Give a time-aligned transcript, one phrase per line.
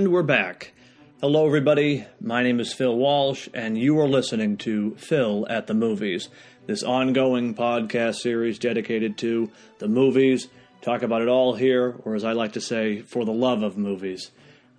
[0.00, 0.72] And we're back.
[1.20, 2.06] Hello, everybody.
[2.22, 6.30] My name is Phil Walsh, and you are listening to Phil at the Movies,
[6.64, 10.48] this ongoing podcast series dedicated to the movies.
[10.80, 13.76] Talk about it all here, or as I like to say, for the love of
[13.76, 14.30] movies.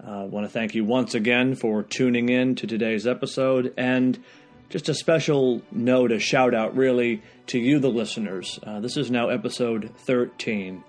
[0.03, 4.17] I uh, want to thank you once again for tuning in to today's episode, and
[4.69, 8.59] just a special note, a shout out, really, to you, the listeners.
[8.63, 10.83] Uh, this is now episode 13,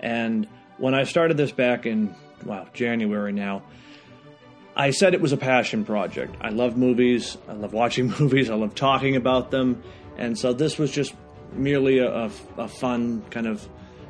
[0.00, 3.62] and when I started this back in, wow, January now,
[4.74, 6.36] I said it was a passion project.
[6.40, 9.82] I love movies, I love watching movies, I love talking about them,
[10.16, 11.14] and so this was just
[11.52, 13.66] merely a, a, a fun kind of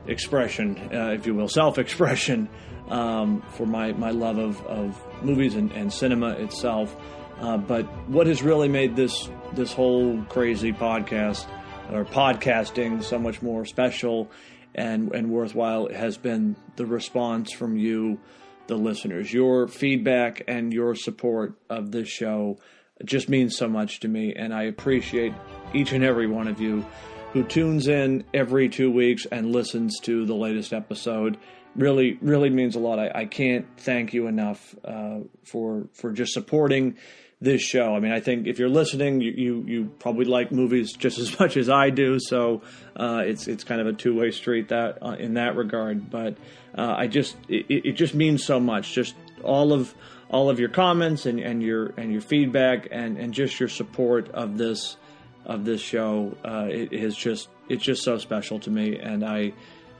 [0.06, 2.48] expression, uh, if you will, self expression
[2.88, 6.96] um, for my, my love of, of movies and, and cinema itself.
[7.40, 11.46] Uh, but what has really made this this whole crazy podcast
[11.92, 14.30] or podcasting so much more special
[14.76, 18.20] and and worthwhile has been the response from you,
[18.68, 19.32] the listeners.
[19.32, 22.58] Your feedback and your support of this show
[23.04, 25.32] just means so much to me, and I appreciate
[25.74, 26.86] each and every one of you
[27.32, 31.36] who tunes in every two weeks and listens to the latest episode
[31.74, 32.98] really really means a lot.
[32.98, 36.96] I, I can't thank you enough uh, for for just supporting
[37.40, 37.94] this show.
[37.94, 41.38] I mean, I think if you're listening, you you, you probably like movies just as
[41.40, 42.18] much as I do.
[42.18, 42.62] So
[42.96, 46.10] uh, it's it's kind of a two way street that uh, in that regard.
[46.10, 46.38] But
[46.76, 48.92] uh, I just it, it just means so much.
[48.92, 49.94] Just all of
[50.28, 54.28] all of your comments and, and your and your feedback and, and just your support
[54.30, 54.96] of this
[55.44, 59.52] of this show uh, it is just it's just so special to me and I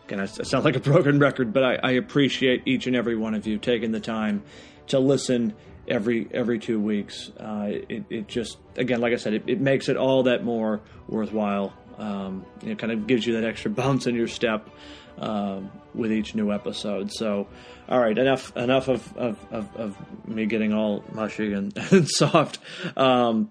[0.07, 3.35] Again, I sound like a broken record, but I, I appreciate each and every one
[3.35, 4.45] of you taking the time
[4.87, 5.53] to listen
[5.89, 7.31] every every two weeks.
[7.39, 10.81] Uh, it, it just again, like I said, it, it makes it all that more
[11.09, 11.73] worthwhile.
[11.99, 14.69] Um, it kind of gives you that extra bounce in your step
[15.19, 17.11] um, with each new episode.
[17.13, 17.49] So,
[17.89, 22.59] all right, enough enough of of, of, of me getting all mushy and, and soft.
[22.97, 23.51] Um,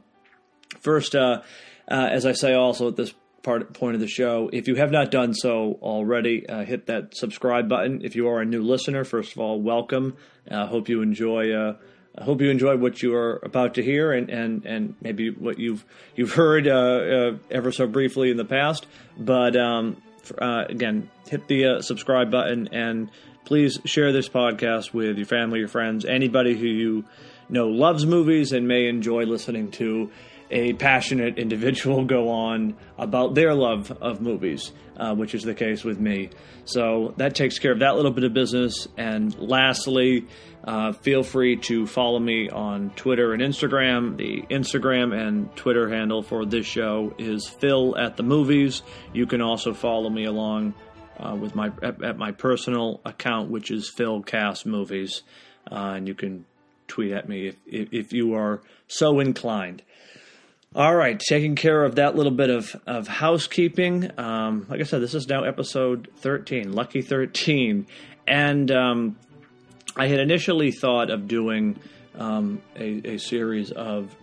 [0.82, 1.42] first, uh,
[1.90, 3.14] uh, as I say, also at this
[3.46, 4.50] part point of the show.
[4.52, 8.02] If you have not done so already, uh, hit that subscribe button.
[8.04, 10.18] If you are a new listener, first of all, welcome.
[10.50, 11.54] I uh, hope you enjoy.
[11.54, 11.76] Uh,
[12.18, 15.60] I hope you enjoy what you are about to hear, and, and, and maybe what
[15.60, 15.84] you've
[16.16, 18.88] you've heard uh, uh, ever so briefly in the past.
[19.18, 20.02] But um,
[20.38, 23.12] uh, again, hit the subscribe button, and
[23.44, 27.06] please share this podcast with your family, your friends, anybody who you
[27.50, 30.10] know loves movies and may enjoy listening to
[30.52, 35.84] a passionate individual go on about their love of movies, uh, which is the case
[35.84, 36.30] with me.
[36.66, 38.88] So that takes care of that little bit of business.
[38.98, 40.26] And lastly,
[40.64, 44.18] uh, feel free to follow me on Twitter and Instagram.
[44.18, 48.82] The Instagram and Twitter handle for this show is Phil at the Movies.
[49.14, 50.74] You can also follow me along
[51.20, 55.24] uh, with my at, at, my personal account, which is Phil Cast Movies,
[55.72, 56.46] uh, and you can
[56.88, 59.82] tweet at me if, if, if you are so inclined.
[60.76, 64.12] All right, taking care of that little bit of, of housekeeping.
[64.20, 67.88] Um, like I said, this is now episode 13, Lucky 13.
[68.28, 69.16] And um,
[69.96, 71.80] I had initially thought of doing
[72.16, 74.14] um, a, a, series of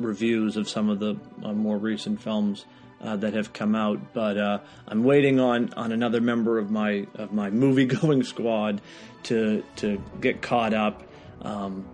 [0.00, 1.14] reviews of some of the
[1.44, 2.66] uh, more recent films
[3.00, 4.58] uh, that have come out, but uh,
[4.88, 8.80] I'm waiting on, on another member of my of my movie going squad
[9.24, 11.04] to to get caught up
[11.42, 11.86] um,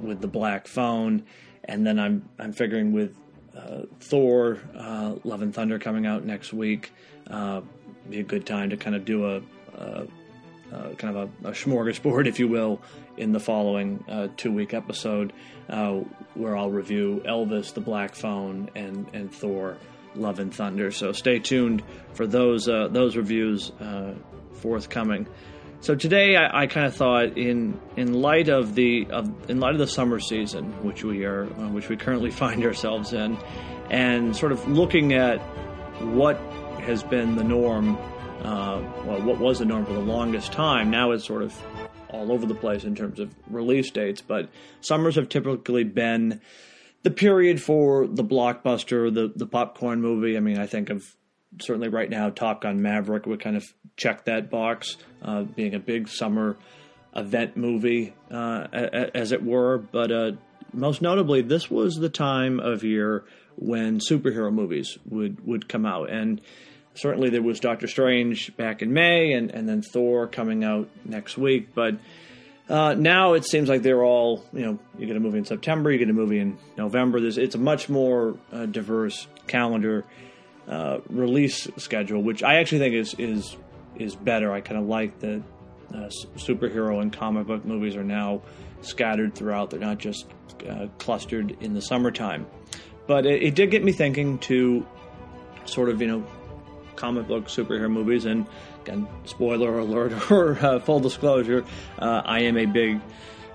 [0.00, 1.24] with the Black Phone,
[1.64, 3.12] and then I'm I'm figuring with
[4.00, 6.92] Thor, uh, Love and Thunder coming out next week.
[7.28, 7.62] Uh,
[8.08, 9.42] be a good time to kind of do a,
[9.74, 10.06] a,
[10.96, 12.80] kind of a, a, smorgasbord, if you will,
[13.16, 15.32] in the following uh, two week episode
[15.68, 16.00] uh,
[16.34, 19.78] where I'll review Elvis, The Black Phone, and and Thor,
[20.14, 20.90] Love and Thunder.
[20.90, 21.82] So stay tuned
[22.12, 23.72] for those uh, those reviews
[24.52, 25.26] forthcoming.
[25.80, 29.72] So today, I, I kind of thought, in in light of the of, in light
[29.72, 33.38] of the summer season, which we are, uh, which we currently find ourselves in,
[33.90, 35.38] and sort of looking at
[36.00, 36.38] what
[36.80, 37.96] has been the norm,
[38.42, 40.90] uh, well, what was the norm for the longest time.
[40.90, 41.54] Now it's sort of
[42.08, 44.48] all over the place in terms of release dates, but
[44.80, 46.40] summers have typically been
[47.02, 50.36] the period for the blockbuster, the the popcorn movie.
[50.36, 51.14] I mean, I think of
[51.60, 53.64] certainly right now, Top Gun Maverick would kind of
[53.96, 56.56] check that box, uh, being a big summer
[57.14, 58.66] event movie, uh,
[59.14, 59.78] as it were.
[59.78, 60.32] But uh,
[60.72, 63.24] most notably, this was the time of year
[63.56, 66.10] when superhero movies would, would come out.
[66.10, 66.40] And
[66.94, 71.38] certainly there was Doctor Strange back in May, and, and then Thor coming out next
[71.38, 71.74] week.
[71.74, 71.94] But
[72.68, 75.90] uh, now it seems like they're all, you know, you get a movie in September,
[75.90, 77.20] you get a movie in November.
[77.20, 80.04] There's, it's a much more uh, diverse calendar
[80.68, 83.56] uh, release schedule, which I actually think is is
[83.96, 84.52] is better.
[84.52, 85.42] I kind of like that
[85.94, 88.42] uh, superhero and comic book movies are now
[88.82, 89.70] scattered throughout.
[89.70, 90.26] They're not just
[90.68, 92.46] uh, clustered in the summertime.
[93.06, 94.86] But it, it, did get me thinking to
[95.64, 96.26] sort of, you know,
[96.96, 98.24] comic book superhero movies.
[98.24, 98.46] And
[98.82, 101.64] again, spoiler alert or uh, full disclosure,
[101.98, 103.00] uh, I am a big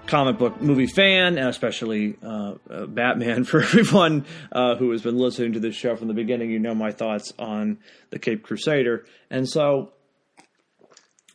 [0.07, 3.43] comic book movie fan, and especially uh, uh, Batman.
[3.45, 6.75] For everyone uh, who has been listening to this show from the beginning, you know
[6.75, 9.05] my thoughts on the Cape Crusader.
[9.29, 9.91] And so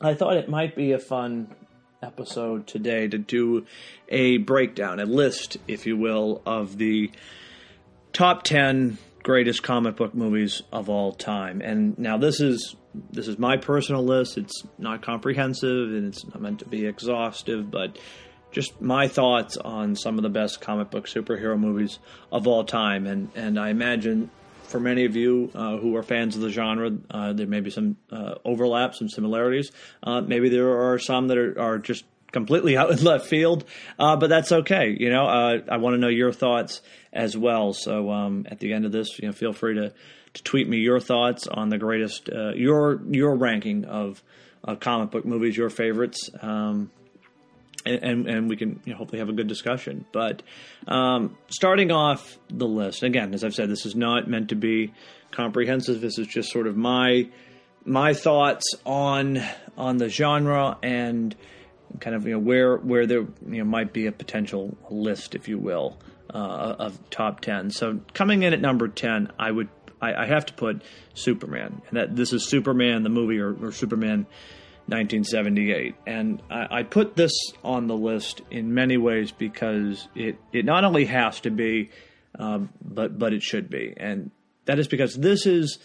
[0.00, 1.54] I thought it might be a fun
[2.02, 3.66] episode today to do
[4.08, 7.10] a breakdown, a list, if you will, of the
[8.12, 11.60] top 10 greatest comic book movies of all time.
[11.60, 12.76] And now this is
[13.10, 14.38] this is my personal list.
[14.38, 17.98] It's not comprehensive and it's not meant to be exhaustive, but
[18.56, 21.98] just my thoughts on some of the best comic book superhero movies
[22.32, 23.06] of all time.
[23.06, 24.30] And and I imagine
[24.62, 27.68] for many of you uh, who are fans of the genre, uh, there may be
[27.68, 29.72] some uh, overlap, some similarities.
[30.02, 33.66] Uh, maybe there are some that are, are, just completely out in left field,
[33.98, 34.96] uh, but that's okay.
[34.98, 36.80] You know, uh, I want to know your thoughts
[37.12, 37.74] as well.
[37.74, 39.92] So um, at the end of this, you know, feel free to,
[40.32, 44.22] to tweet me your thoughts on the greatest your your ranking of
[44.80, 46.30] comic book movies, your favorites.
[46.40, 46.90] Um,
[47.86, 50.04] and, and, we can you know, hopefully have a good discussion.
[50.12, 50.42] But
[50.86, 54.92] um, starting off the list again, as I've said, this is not meant to be
[55.30, 56.00] comprehensive.
[56.00, 57.28] This is just sort of my
[57.84, 59.40] my thoughts on
[59.76, 61.34] on the genre and
[62.00, 65.48] kind of you know where where there you know might be a potential list, if
[65.48, 65.98] you will,
[66.32, 67.70] uh, of top ten.
[67.70, 69.68] So coming in at number ten, I would
[70.00, 70.82] I, I have to put
[71.14, 74.26] Superman, and that this is Superman the movie or, or Superman
[74.88, 75.94] 1978.
[76.06, 77.32] And I, I, put this
[77.64, 81.90] on the list in many ways because it, it not only has to be,
[82.38, 84.30] um, but but it should be, and
[84.66, 85.78] that is because this is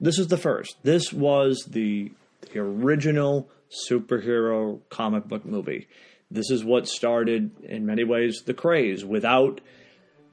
[0.00, 0.76] this is the first.
[0.82, 2.12] This was the,
[2.52, 3.48] the original
[3.88, 5.88] superhero comic book movie.
[6.30, 9.04] This is what started, in many ways, the craze.
[9.04, 9.60] Without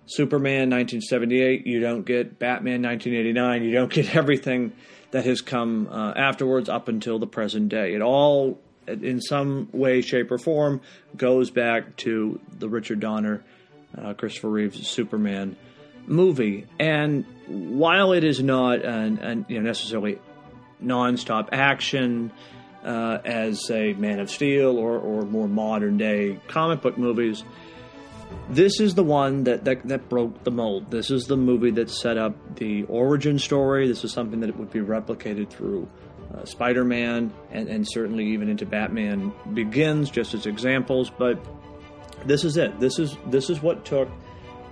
[0.08, 4.74] Superman 1978, you don't get Batman 1989, you don't get everything
[5.12, 7.94] that has come uh, afterwards up until the present day.
[7.94, 10.82] It all, in some way, shape, or form,
[11.16, 13.44] goes back to the Richard Donner,
[13.98, 15.56] uh, Christopher Reeves Superman
[16.08, 16.66] movie.
[16.80, 20.20] And while it is not an, an you know, necessarily
[20.84, 22.32] nonstop action,
[22.84, 27.44] uh, as say Man of Steel or, or more modern day comic book movies,
[28.50, 30.92] this is the one that, that, that broke the mold.
[30.92, 33.88] This is the movie that set up the origin story.
[33.88, 35.88] This is something that would be replicated through
[36.34, 41.10] uh, Spider Man and, and certainly even into Batman Begins, just as examples.
[41.10, 41.40] But
[42.26, 42.80] this is it.
[42.80, 44.10] This is this is what took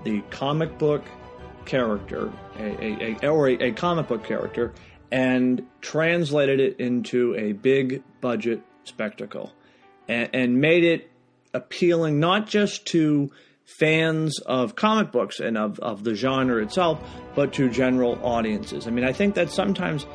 [0.04, 1.04] the comic book
[1.66, 4.74] character, a, a, a or a, a comic book character,
[5.12, 9.54] and translated it into a big budget spectacle,
[10.08, 11.12] and, and made it
[11.54, 13.32] appealing not just to
[13.78, 17.00] fans of comic books and of, of the genre itself,
[17.36, 18.88] but to general audiences.
[18.88, 20.06] I mean, I think that sometimes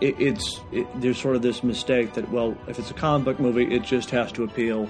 [0.00, 3.40] it, it's it, there's sort of this mistake that well, if it's a comic book
[3.40, 4.88] movie, it just has to appeal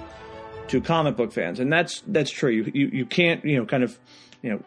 [0.69, 2.51] to comic book fans, and that's that's true.
[2.51, 3.97] You you, you can't you know kind of
[4.41, 4.63] you know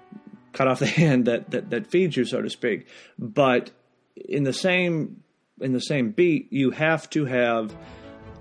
[0.52, 2.86] cut off the hand that, that that feeds you, so to speak.
[3.18, 3.70] But
[4.16, 5.22] in the same
[5.60, 7.76] in the same beat, you have to have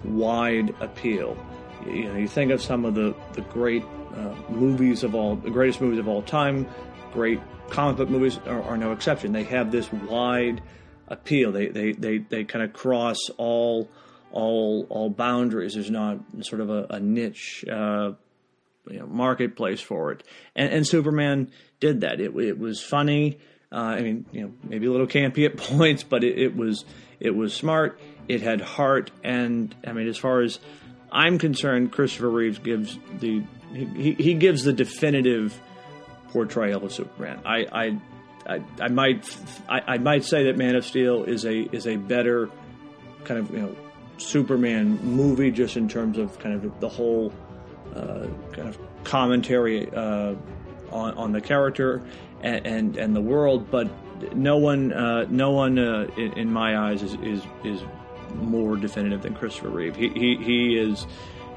[0.03, 1.37] wide appeal.
[1.85, 3.83] You know, you think of some of the the great
[4.15, 6.67] uh, movies of all the greatest movies of all time.
[7.13, 9.31] Great comic book movies are, are no exception.
[9.31, 10.61] They have this wide
[11.07, 11.51] appeal.
[11.51, 13.89] They they they, they kind of cross all
[14.31, 15.73] all all boundaries.
[15.73, 18.11] There's not sort of a, a niche uh,
[18.89, 20.23] you know, marketplace for it.
[20.55, 22.19] And, and Superman did that.
[22.19, 23.39] It, it was funny.
[23.71, 26.85] Uh, I mean, you know, maybe a little campy at points, but it, it was
[27.19, 27.99] it was smart.
[28.27, 30.59] It had heart, and I mean, as far as
[31.11, 33.43] I'm concerned, Christopher Reeves gives the
[33.73, 35.59] he, he gives the definitive
[36.29, 37.41] portrayal of Superman.
[37.45, 37.99] I I,
[38.47, 41.95] I, I might I, I, might say that Man of Steel is a is a
[41.95, 42.49] better
[43.23, 43.75] kind of you know
[44.17, 47.33] Superman movie just in terms of kind of the whole
[47.95, 50.35] uh, kind of commentary uh,
[50.91, 52.03] on on the character
[52.41, 53.89] and, and, and the world, but
[54.35, 57.81] no one uh, no one uh, in, in, my eyes is, is is
[58.35, 59.95] more definitive than Christopher Reeve.
[59.95, 61.05] He he, he is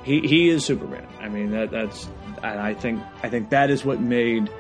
[0.05, 1.07] he he is Superman.
[1.21, 2.09] I mean that that's
[2.43, 4.51] I think I think that is what made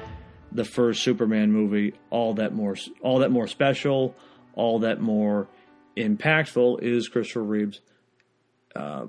[0.52, 4.14] the first Superman movie all that more all that more special,
[4.54, 5.48] all that more
[5.96, 7.80] impactful is Christopher Reeve's
[8.74, 9.06] uh,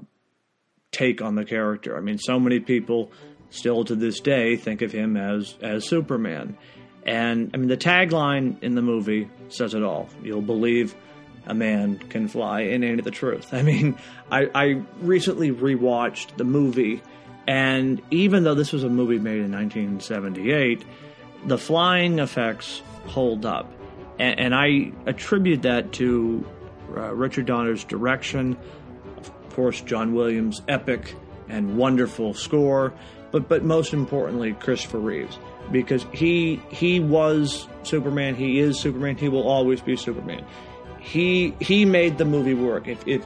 [0.92, 1.98] take on the character.
[1.98, 3.12] I mean, so many people
[3.50, 6.58] still to this day think of him as as Superman,
[7.06, 10.10] and I mean the tagline in the movie says it all.
[10.24, 10.96] You'll believe
[11.46, 13.54] a man can fly and ain't it the truth.
[13.54, 13.98] I mean,
[14.32, 17.02] I, I recently rewatched the movie
[17.48, 20.86] And even though this was a movie made in 1978,
[21.46, 23.72] the flying effects hold up.
[24.20, 26.46] And, and I attribute that to
[26.96, 28.58] uh, Richard Donner's direction,
[29.18, 31.16] of course, John Williams' epic
[31.50, 32.94] and wonderful score,
[33.32, 35.38] but but most importantly, Christopher Reeves
[35.72, 38.36] because he he was Superman.
[38.36, 39.18] He is Superman.
[39.18, 40.46] He will always be Superman.
[41.02, 42.88] He he made the movie work.
[42.88, 43.26] If if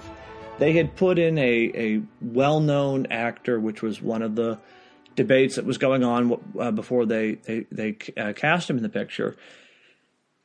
[0.57, 4.57] they had put in a a well known actor, which was one of the
[5.15, 8.89] debates that was going on uh, before they they they uh, cast him in the
[8.89, 9.35] picture,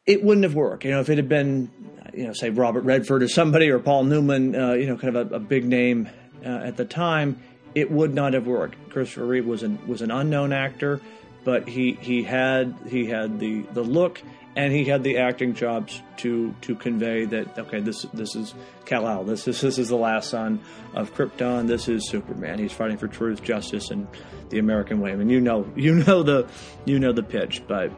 [0.06, 0.84] it wouldn't have worked.
[0.84, 1.70] You know, if it had been
[2.12, 5.32] you know say Robert Redford or somebody or Paul Newman, uh, you know, kind of
[5.32, 6.08] a, a big name
[6.44, 7.40] uh, at the time,
[7.74, 8.90] it would not have worked.
[8.90, 11.00] Christopher Reeve was an was an unknown actor
[11.44, 14.22] but he he had he had the the look
[14.56, 18.54] and he had the acting chops to to convey that okay this this is
[18.84, 20.60] Kal-El this is this is the last son
[20.94, 21.68] of Krypton.
[21.68, 22.58] This is Superman.
[22.58, 24.08] He's fighting for truth justice and
[24.48, 25.12] the American way.
[25.12, 26.48] I mean you know you know the
[26.84, 27.62] you know the pitch.
[27.66, 27.92] But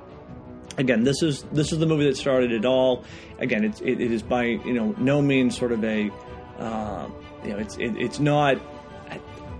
[0.78, 3.04] again this is this is the movie that started it all.
[3.38, 6.10] Again it's it, it is by you know no means sort of a
[6.58, 7.08] uh,
[7.44, 8.60] you know it's it, it's not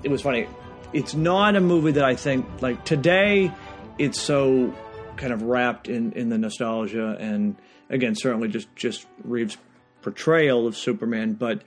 [0.03, 0.47] it was funny.
[0.93, 3.53] It's not a movie that I think like today
[3.99, 4.75] it's so
[5.17, 7.57] kind of wrapped in, in the nostalgia and
[7.91, 9.57] again certainly just just Reeves'
[10.03, 11.63] portrayal of Superman, but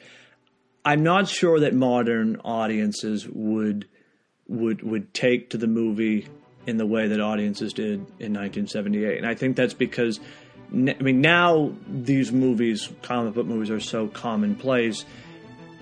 [0.83, 3.87] I'm not sure that modern audiences would
[4.47, 6.27] would would take to the movie
[6.67, 10.19] in the way that audiences did in 1978, and I think that's because
[10.71, 15.05] I mean now these movies, comic book movies, are so commonplace.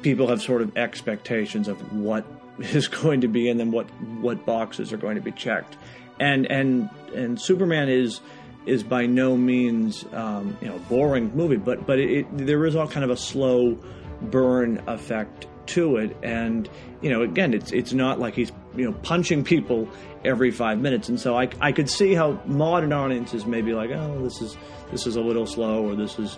[0.02, 2.26] People have sort of expectations of what
[2.60, 3.88] is going to be in them, what
[4.22, 5.76] what boxes are going to be checked,
[6.20, 8.22] and and and Superman is
[8.66, 12.76] is by no means um, you know boring movie, but but it, it, there is
[12.76, 13.78] all kind of a slow
[14.22, 16.70] burn effect to it, and
[17.02, 19.88] you know again it's it's not like he's you know punching people
[20.24, 23.92] every five minutes, and so I I could see how modern audiences may be like
[23.92, 24.58] oh this is
[24.92, 26.38] this is a little slow or this is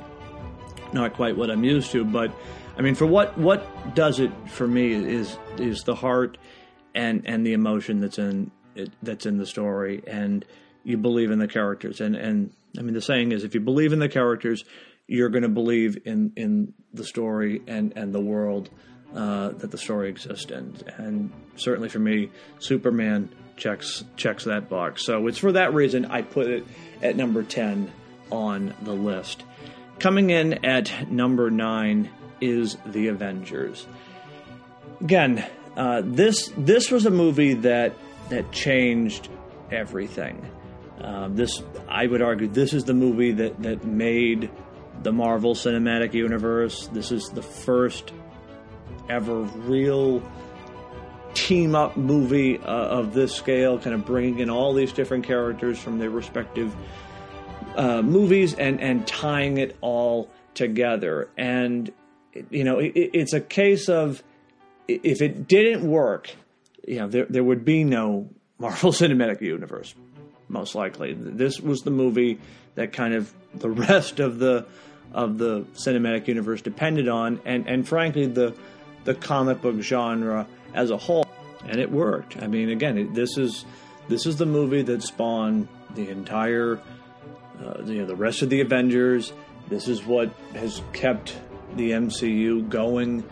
[0.94, 2.34] not quite what I'm used to, but
[2.78, 6.38] I mean for what what does it for me is is the heart
[6.94, 10.46] and and the emotion that's in it, that's in the story, and
[10.84, 12.02] you believe in the characters.
[12.02, 14.64] And and I mean, the saying is, if you believe in the characters,
[15.08, 18.70] you're going to believe in in the story and and the world
[19.16, 20.76] uh, that the story exists in.
[20.98, 22.30] And certainly for me,
[22.60, 25.06] Superman checks checks that box.
[25.06, 26.66] So it's for that reason I put it
[27.02, 27.92] at number ten
[28.32, 29.44] on the list.
[30.00, 32.10] Coming in at number nine
[32.42, 33.88] is The Avengers.
[35.00, 35.46] Again,
[35.78, 37.94] uh, this this was a movie that
[38.30, 39.30] that changed
[39.72, 40.46] everything.
[41.00, 44.50] Um, this, I would argue, this is the movie that that made
[45.04, 46.88] the Marvel Cinematic Universe.
[46.88, 48.14] This is the first
[49.10, 50.24] ever real
[51.34, 55.78] team up movie uh, of this scale, kind of bringing in all these different characters
[55.78, 56.76] from their respective
[57.76, 61.30] uh, movies and and tying it all together.
[61.38, 61.92] And
[62.50, 64.24] you know, it, it's a case of
[64.88, 66.34] if it didn't work,
[66.88, 69.96] you know, there there would be no Marvel Cinematic Universe,
[70.48, 71.14] most likely.
[71.14, 72.40] This was the movie
[72.76, 74.66] that kind of the rest of the
[75.14, 78.56] of the cinematic universe depended on, and and frankly, the
[79.06, 81.26] the comic book genre as a whole,
[81.66, 82.38] and it worked.
[82.42, 83.66] I mean, again, this is
[84.08, 86.80] this is the movie that spawned the entire,
[87.64, 89.32] uh, you know, the rest of the Avengers.
[89.70, 91.36] This is what has kept
[91.76, 93.24] the MCU going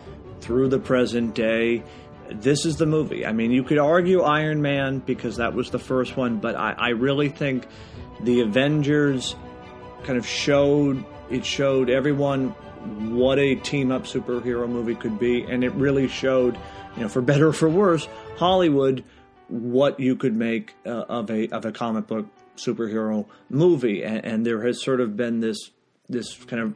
[0.42, 1.84] through the present day
[2.30, 3.26] this is the movie.
[3.26, 6.74] I mean, you could argue Iron Man because that was the first one, but I,
[6.78, 7.68] I really think
[8.22, 9.36] the Avengers
[10.04, 12.50] kind of showed it showed everyone
[13.16, 16.58] what a team up superhero movie could be, and it really showed,
[16.96, 19.04] you know, for better or for worse, Hollywood
[19.48, 22.28] what you could make uh, of a of a comic book
[22.58, 25.72] superhero movie, and, and there has sort of been this
[26.10, 26.74] this kind of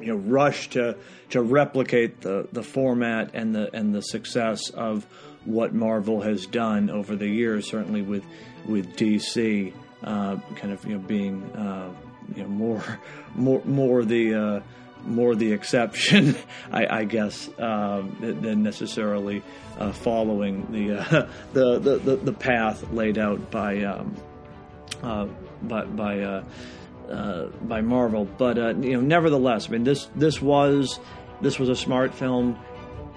[0.00, 0.96] you know rush to
[1.30, 5.06] to replicate the the format and the and the success of
[5.44, 8.24] what Marvel has done over the years, certainly with
[8.66, 11.92] with DC, uh, kind of you know being uh,
[12.34, 12.82] you know more
[13.34, 14.60] more more the uh,
[15.04, 16.36] more the exception,
[16.72, 19.42] I, I guess, um, than necessarily
[19.78, 24.16] uh, following the, uh, the, the the path laid out by um,
[25.02, 25.26] uh,
[25.62, 26.42] by by
[27.10, 28.24] uh, by Marvel.
[28.24, 30.98] But uh, you know, nevertheless, I mean this this was
[31.40, 32.58] this was a smart film.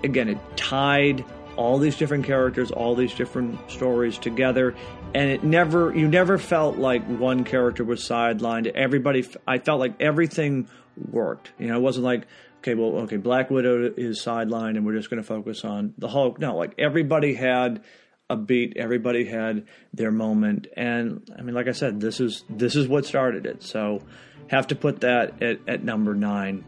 [0.03, 4.75] Again, it tied all these different characters, all these different stories together,
[5.13, 8.67] and it never you never felt like one character was sidelined.
[8.67, 10.69] Everybody, I felt like everything
[11.11, 11.51] worked.
[11.59, 12.27] You know, it wasn't like
[12.59, 16.07] okay, well, okay, Black Widow is sidelined, and we're just going to focus on the
[16.07, 16.39] Hulk.
[16.39, 17.83] No, like everybody had
[18.29, 18.77] upbeat.
[18.77, 23.05] Everybody had their moment, and I mean, like I said, this is this is what
[23.05, 23.63] started it.
[23.63, 24.01] So,
[24.47, 26.63] have to put that at, at number nine.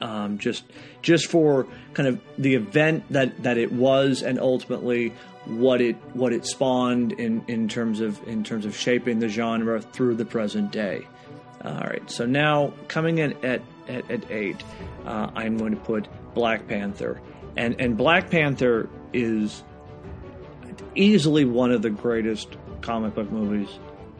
[0.00, 0.64] Um, just
[1.02, 5.14] just for kind of the event that that it was, and ultimately
[5.46, 9.80] what it what it spawned in in terms of in terms of shaping the genre
[9.80, 11.06] through the present day.
[11.64, 14.62] All right, so now coming in at at, at eight,
[15.06, 17.20] uh, I'm going to put Black Panther,
[17.56, 19.62] and and Black Panther is
[20.94, 23.68] easily one of the greatest comic book movies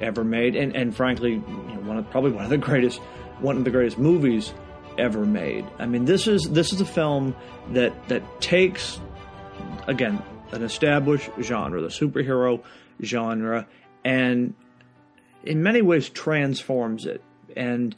[0.01, 3.01] ever made, and and frankly, you know, one of probably one of the greatest
[3.41, 4.53] one of the greatest movies
[4.99, 5.65] ever made.
[5.79, 7.35] I mean, this is this is a film
[7.73, 9.01] that that takes
[9.87, 12.63] again an established genre, the superhero
[13.03, 13.67] genre,
[14.05, 14.55] and
[15.43, 17.23] in many ways transforms it.
[17.57, 17.95] And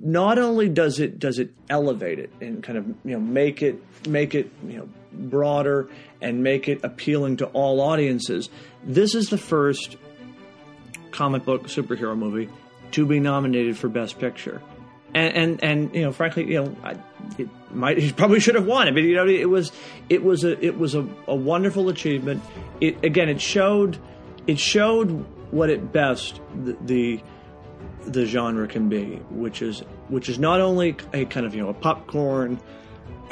[0.00, 3.80] not only does it does it elevate it and kind of you know make it
[4.08, 5.88] make it you know broader
[6.20, 8.48] and make it appealing to all audiences.
[8.84, 9.96] This is the first
[11.10, 12.48] comic book superhero movie
[12.92, 14.62] to be nominated for Best Picture
[15.14, 16.96] and and, and you know, frankly, you know, I,
[17.38, 19.72] it might he probably should have won it, but you know, it was
[20.08, 22.42] it was a it was a, a wonderful achievement.
[22.80, 23.98] It again, it showed
[24.46, 27.22] it showed what at best the, the
[28.06, 31.68] the genre can be, which is which is not only a kind of you know
[31.68, 32.60] a popcorn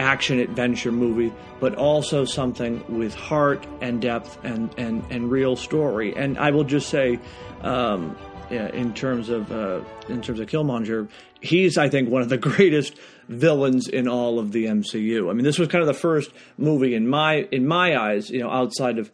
[0.01, 6.17] action adventure movie, but also something with heart and depth and and and real story.
[6.17, 7.21] And I will just say,
[7.63, 8.17] um,
[8.51, 11.09] in terms of uh, in terms of Killmonger,
[11.41, 12.95] he's I think one of the greatest
[13.29, 15.31] villains in all of the MCU.
[15.31, 18.41] I mean, this was kind of the first movie in my in my eyes, you
[18.41, 19.11] know, outside of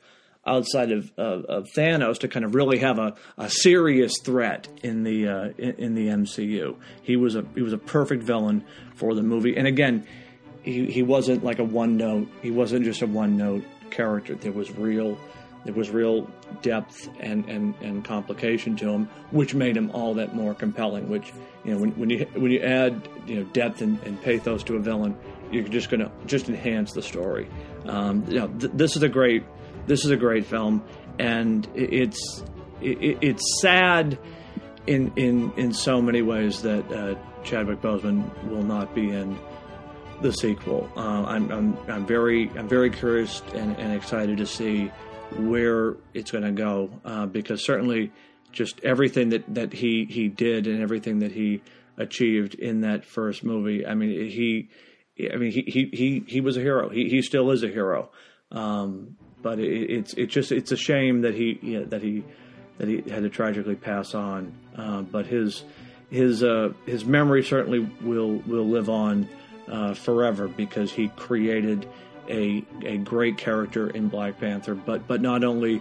[0.47, 5.03] outside of, of, of Thanos to kind of really have a, a serious threat in
[5.03, 6.77] the uh, in, in, the MCU.
[7.03, 10.07] He was a he was a perfect villain for the movie, and again,
[10.67, 12.29] he he wasn't like a one note.
[12.43, 14.35] He wasn't just a one note character.
[14.35, 15.17] There was real
[15.65, 16.31] there was real
[16.63, 21.09] depth and, and, and complication to him, which made him all that more compelling.
[21.09, 21.33] Which
[21.65, 24.77] you know, when, when you when you add you know depth and, and pathos to
[24.77, 25.17] a villain,
[25.51, 27.49] you're just to just enhance the story.
[27.87, 29.45] Um, you know, th- this is a great
[29.87, 30.85] this is a great film,
[31.19, 32.43] and it's
[32.81, 34.19] it, it's sad
[34.89, 39.39] in in in so many ways that uh, Chadwick Boseman will not be in
[40.23, 40.91] the sequel.
[40.97, 44.91] Uh, I'm, I'm I'm very I'm very curious and, and excited to see
[45.37, 48.13] where it's going to go uh, because certainly
[48.53, 51.63] just everything that, that he, he did and everything that he
[51.99, 53.87] achieved in that first movie.
[53.87, 54.71] I mean, he,
[55.33, 56.89] I mean, he, he, he, he was a hero.
[56.89, 58.11] He, he still is a hero.
[58.51, 62.25] Um, but it, it's, it's just, it's a shame that he, yeah, that he,
[62.79, 64.55] that he had to tragically pass on.
[64.77, 65.65] Uh, but his,
[66.11, 69.29] his, uh, his memory certainly will, will live on,
[69.71, 71.89] uh, forever because he created
[72.29, 75.73] a a great character in Black Panther, but but not only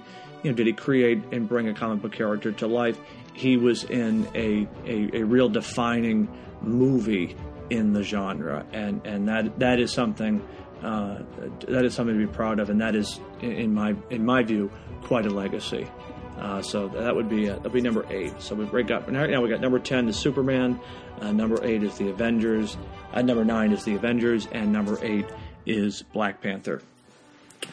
[0.44, 3.00] you know did he create and bring a comic book character to life,
[3.34, 6.28] he was in a a, a real defining
[6.62, 7.36] movie
[7.70, 10.46] in the genre, and and that that is something
[10.84, 11.20] uh,
[11.68, 14.72] that is something to be proud of, and that is in my in my view
[15.04, 15.88] quite a legacy.
[16.40, 18.42] Uh, so that would be uh, that'd be number eight.
[18.42, 19.42] So we break up now.
[19.42, 20.80] We got number ten is Superman,
[21.22, 22.78] uh, number eight is the Avengers,
[23.14, 25.26] uh, number nine is the Avengers, and number eight
[25.66, 26.82] is Black Panther.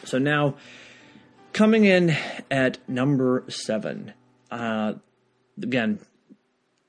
[0.05, 0.55] So now,
[1.51, 2.15] coming in
[2.49, 4.13] at number seven,
[4.49, 4.93] uh,
[5.61, 5.99] again,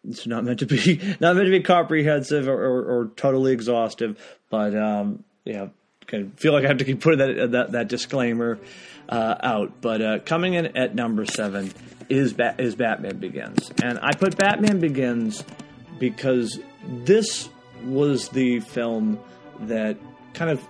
[0.08, 4.18] it's not meant to be not meant to be comprehensive or, or, or totally exhaustive,
[4.50, 5.68] but um, yeah,
[6.06, 8.58] kind of feel like I have to keep putting that that, that disclaimer
[9.08, 9.80] uh, out.
[9.80, 11.72] But uh, coming in at number seven
[12.08, 15.44] is ba- is Batman Begins, and I put Batman Begins
[15.98, 17.48] because this
[17.84, 19.18] was the film
[19.60, 19.96] that
[20.32, 20.66] kind of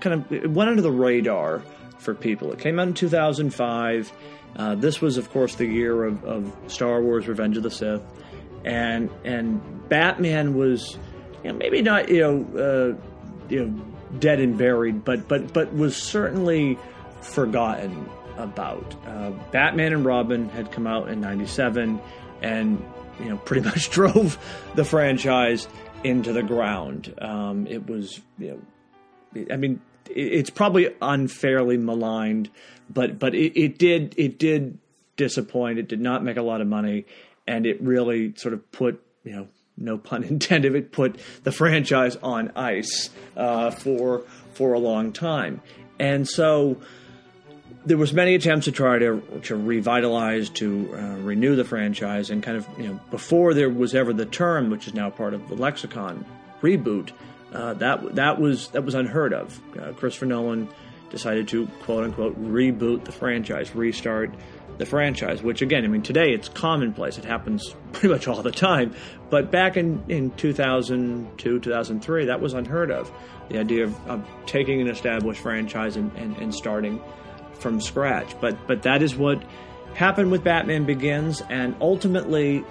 [0.00, 1.62] kind of it went under the radar
[1.98, 2.52] for people.
[2.52, 4.12] It came out in 2005.
[4.54, 8.02] Uh, this was, of course, the year of, of, Star Wars: Revenge of the Sith,
[8.64, 10.98] and and Batman was,
[11.44, 15.74] you know, maybe not you know uh, you know dead and buried, but but but
[15.74, 16.78] was certainly
[17.20, 18.94] forgotten about.
[19.06, 22.00] Uh, Batman and Robin had come out in '97,
[22.42, 22.84] and
[23.18, 24.38] you know pretty much drove
[24.74, 25.68] the franchise
[26.04, 27.14] into the ground.
[27.18, 28.60] Um, it was you know
[29.50, 32.50] I mean, it's probably unfairly maligned,
[32.88, 34.78] but but it, it did it did
[35.16, 35.78] disappoint.
[35.78, 37.06] It did not make a lot of money,
[37.46, 40.74] and it really sort of put you know no pun intended.
[40.74, 45.60] It put the franchise on ice uh, for for a long time,
[45.98, 46.80] and so
[47.84, 52.42] there was many attempts to try to to revitalize, to uh, renew the franchise, and
[52.42, 55.48] kind of you know before there was ever the term, which is now part of
[55.48, 56.24] the lexicon,
[56.60, 57.10] reboot.
[57.52, 59.60] Uh, that that was that was unheard of.
[59.78, 60.68] Uh, Christopher Nolan
[61.10, 64.34] decided to quote unquote reboot the franchise, restart
[64.78, 67.18] the franchise, which again, I mean, today it's commonplace.
[67.18, 68.94] It happens pretty much all the time.
[69.30, 73.10] But back in, in 2002, 2003, that was unheard of.
[73.48, 77.00] The idea of, of taking an established franchise and, and, and starting
[77.54, 78.38] from scratch.
[78.40, 79.42] But, but that is what
[79.94, 82.64] happened with Batman Begins, and ultimately,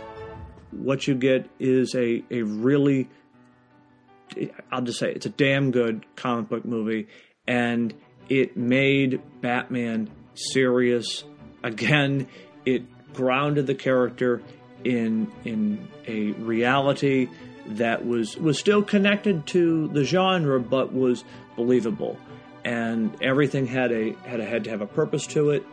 [0.71, 3.09] what you get is a, a really,
[4.71, 7.07] I'll just say, it's a damn good comic book movie,
[7.47, 7.93] and
[8.29, 11.23] it made Batman serious
[11.65, 12.27] again.
[12.65, 14.41] It grounded the character
[14.83, 17.27] in in a reality
[17.67, 21.23] that was was still connected to the genre, but was
[21.55, 22.17] believable,
[22.63, 25.65] and everything had a had a had to have a purpose to it.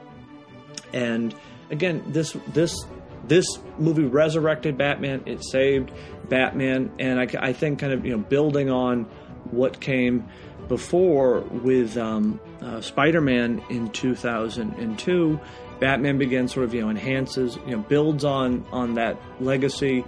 [0.92, 1.34] And
[1.70, 2.84] again, this this
[3.24, 3.46] this
[3.78, 5.22] movie resurrected Batman.
[5.26, 5.92] It saved
[6.28, 9.04] Batman, and I, I think kind of you know building on
[9.50, 10.28] what came
[10.68, 15.40] before with um, uh, Spider-Man in 2002,
[15.82, 20.04] Batman Begins sort of you know enhances, you know, builds on on that legacy,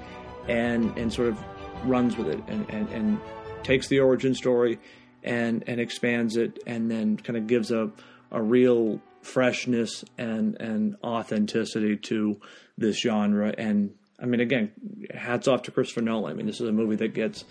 [0.46, 1.38] and and sort of
[1.84, 3.20] runs with it and, and, and
[3.64, 4.78] takes the origin story
[5.24, 7.90] and and expands it, and then kind of gives a
[8.30, 12.40] a real freshness and and authenticity to
[12.78, 13.52] this genre.
[13.58, 14.70] And I mean, again,
[15.12, 16.30] hats off to Christopher Nolan.
[16.30, 17.44] I mean, this is a movie that gets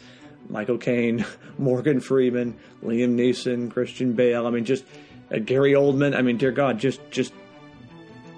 [0.48, 1.26] Michael Caine,
[1.58, 4.48] Morgan Freeman, Liam Neeson, Christian Bale.
[4.48, 4.86] I mean, just
[5.30, 6.16] uh, Gary Oldman.
[6.16, 7.34] I mean, dear God, just just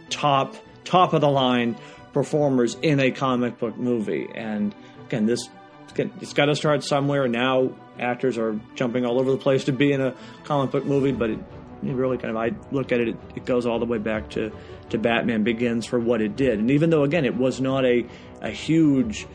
[0.10, 1.78] top top of the line
[2.14, 4.30] performers in a comic book movie.
[4.34, 4.74] And
[5.08, 5.50] again, this
[5.98, 7.28] it's got to start somewhere.
[7.28, 11.12] Now actors are jumping all over the place to be in a comic book movie,
[11.12, 11.40] but it,
[11.84, 14.30] it really kind of I look at it, it, it goes all the way back
[14.32, 14.52] to
[14.90, 16.60] to Batman Begins for what it did.
[16.60, 18.06] And even though again it was not a
[18.42, 19.28] a huge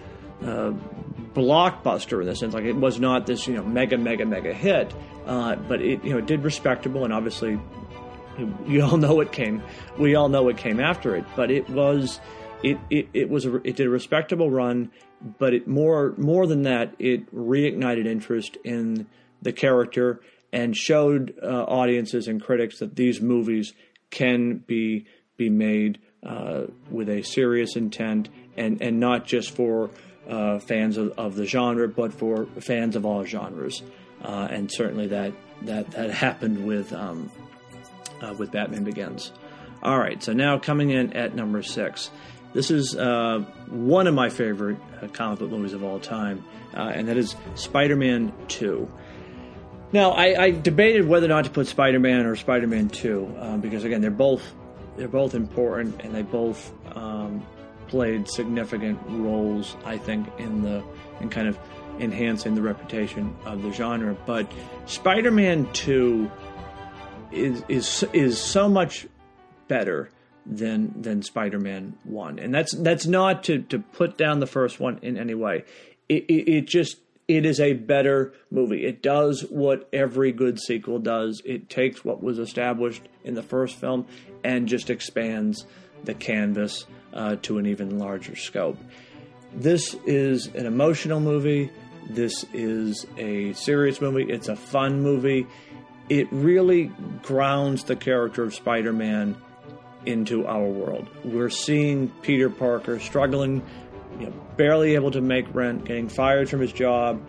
[0.42, 0.72] uh,
[1.34, 4.92] blockbuster in the sense like it was not this you know mega mega mega hit,
[5.26, 7.58] uh, but it you know it did respectable and obviously
[8.66, 9.62] you all know it came
[9.98, 12.20] we all know it came after it, but it was
[12.62, 14.90] it it, it was a, it did a respectable run,
[15.38, 19.06] but it more more than that it reignited interest in
[19.42, 20.20] the character
[20.52, 23.72] and showed uh, audiences and critics that these movies
[24.10, 29.90] can be be made uh, with a serious intent and and not just for
[30.28, 33.82] uh, fans of, of, the genre, but for fans of all genres.
[34.22, 37.30] Uh, and certainly that that that happened with um,
[38.20, 39.32] uh, with Batman Begins.
[39.82, 42.10] All right, so now coming in at number six.
[42.52, 46.90] This is uh, one of my favorite uh, comic book movies of all time, uh,
[46.94, 48.90] and that is Spider Man 2.
[49.92, 53.58] Now, I, I, debated whether or not to put Spider Man or Spider Man 2,
[53.60, 54.42] because again, they're both
[54.96, 57.46] they're both important and they both um,
[57.88, 60.82] played significant roles, I think, in the
[61.20, 61.58] in kind of
[61.98, 64.16] enhancing the reputation of the genre.
[64.26, 64.50] But
[64.86, 66.30] Spider-Man Two
[67.30, 69.06] is is is so much
[69.68, 70.10] better
[70.46, 74.98] than than Spider-Man One, and that's that's not to to put down the first one
[75.02, 75.64] in any way.
[76.08, 76.96] It, it, it just
[77.28, 78.84] it is a better movie.
[78.84, 81.40] It does what every good sequel does.
[81.44, 84.06] It takes what was established in the first film
[84.42, 85.64] and just expands
[86.02, 88.78] the canvas uh, to an even larger scope.
[89.54, 91.70] This is an emotional movie.
[92.08, 94.24] This is a serious movie.
[94.24, 95.46] It's a fun movie.
[96.10, 96.92] It really
[97.22, 99.36] grounds the character of Spider Man
[100.04, 101.08] into our world.
[101.24, 103.62] We're seeing Peter Parker struggling,
[104.18, 107.22] you know, barely able to make rent, getting fired from his job,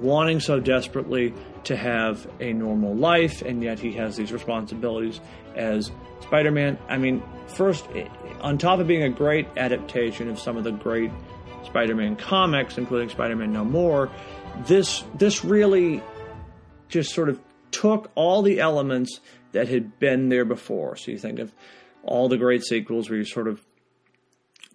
[0.00, 1.32] wanting so desperately
[1.64, 5.20] to have a normal life, and yet he has these responsibilities
[5.54, 6.78] as Spider Man.
[6.88, 7.86] I mean, first,
[8.40, 11.10] on top of being a great adaptation of some of the great
[11.64, 14.10] Spider-Man comics, including Spider-Man No More,
[14.66, 16.02] this this really
[16.88, 17.40] just sort of
[17.80, 19.20] took all the elements
[19.52, 20.96] that had been there before.
[20.96, 21.52] So you think of
[22.02, 23.64] all the great sequels where you sort of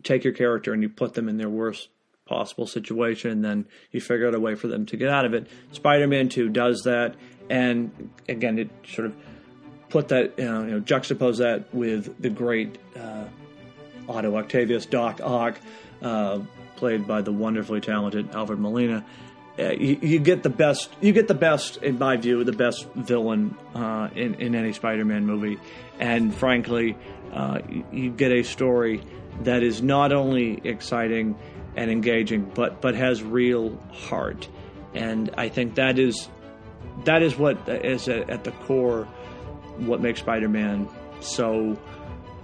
[0.03, 1.89] take your character and you put them in their worst
[2.25, 5.33] possible situation, and then you figure out a way for them to get out of
[5.33, 5.47] it.
[5.71, 7.15] Spider-Man Two does that,
[7.49, 9.15] and again, it sort of
[9.89, 13.25] put that you know, you know juxtapose that with the great uh,
[14.07, 15.59] Otto Octavius, Doc Ock,
[16.01, 16.39] uh,
[16.75, 19.05] played by the wonderfully talented Alfred Molina.
[19.59, 20.89] Uh, you, you, get the best.
[21.01, 25.25] You get the best, in my view, the best villain uh, in in any Spider-Man
[25.25, 25.59] movie,
[25.99, 26.97] and frankly,
[27.33, 27.59] uh,
[27.91, 29.03] you, get a story
[29.41, 31.37] that is not only exciting
[31.75, 34.47] and engaging, but but has real heart,
[34.93, 36.29] and I think that is
[37.03, 39.05] that is what is at the core
[39.77, 40.87] what makes Spider-Man
[41.19, 41.77] so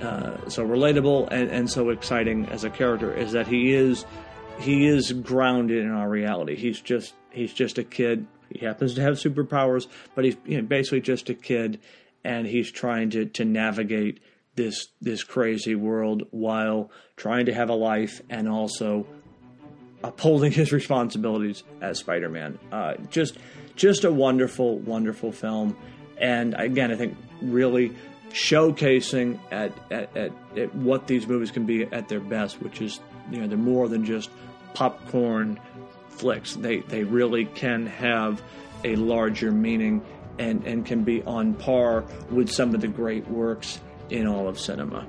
[0.02, 4.06] uh, so relatable and, and so exciting as a character is that he is
[4.60, 6.56] he is grounded in our reality.
[6.56, 8.28] He's just he's just a kid.
[8.50, 11.80] He happens to have superpowers, but he's you know, basically just a kid,
[12.24, 14.20] and he's trying to to navigate
[14.56, 19.06] this this crazy world while trying to have a life and also
[20.04, 22.58] upholding his responsibilities as Spider-Man.
[22.72, 23.38] Uh, just
[23.76, 25.78] just a wonderful, wonderful film,
[26.18, 27.94] and again, I think really
[28.32, 33.00] showcasing at, at, at, at what these movies can be at their best, which is
[33.32, 34.30] you know they're more than just
[34.74, 35.60] popcorn
[36.10, 36.56] flicks.
[36.56, 38.42] They they really can have
[38.84, 40.04] a larger meaning
[40.40, 44.60] and and can be on par with some of the great works in all of
[44.60, 45.08] cinema.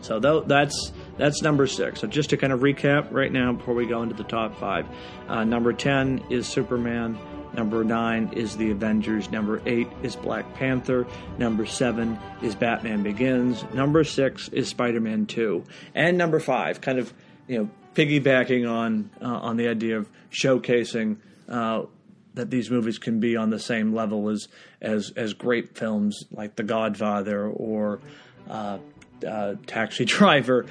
[0.00, 2.00] So that's that's number six.
[2.00, 4.86] So just to kind of recap right now before we go into the top five,
[5.28, 7.18] uh, number ten is Superman.
[7.56, 9.30] Number nine is The Avengers.
[9.30, 11.06] Number eight is Black Panther.
[11.38, 13.64] Number seven is Batman Begins.
[13.72, 15.64] Number six is Spider Man Two,
[15.94, 17.12] and number five, kind of
[17.48, 21.16] you know piggybacking on uh, on the idea of showcasing
[21.48, 21.84] uh,
[22.34, 24.48] that these movies can be on the same level as
[24.82, 28.00] as as great films like The Godfather or
[28.50, 28.78] uh,
[29.26, 30.66] uh Taxi Driver.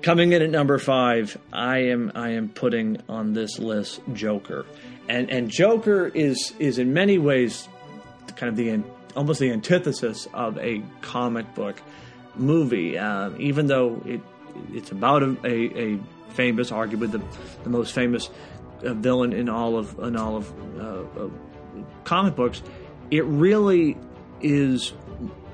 [0.00, 4.66] Coming in at number five, I am I am putting on this list Joker,
[5.08, 7.68] and and Joker is is in many ways
[8.36, 8.82] kind of the
[9.16, 11.80] almost the antithesis of a comic book
[12.36, 12.98] movie.
[12.98, 14.20] Uh, even though it
[14.72, 17.22] it's about a, a, a famous, arguably the
[17.62, 18.30] the most famous
[18.84, 21.28] uh, villain in all of in all of uh,
[22.04, 22.62] comic books,
[23.10, 23.96] it really
[24.40, 24.92] is.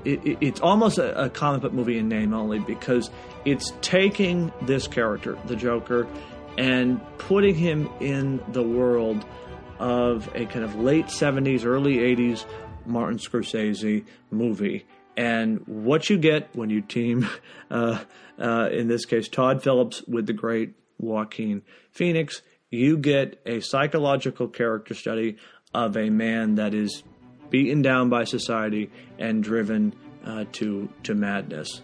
[0.03, 3.11] It, it's almost a, a comic book movie in name only because
[3.45, 6.07] it's taking this character, the Joker,
[6.57, 9.25] and putting him in the world
[9.79, 12.45] of a kind of late 70s, early 80s
[12.85, 14.85] Martin Scorsese movie.
[15.17, 17.27] And what you get when you team,
[17.71, 18.03] uh,
[18.39, 24.47] uh, in this case, Todd Phillips with the great Joaquin Phoenix, you get a psychological
[24.47, 25.37] character study
[25.73, 27.03] of a man that is
[27.49, 29.93] beaten down by society and driven
[30.25, 31.81] uh, to to madness.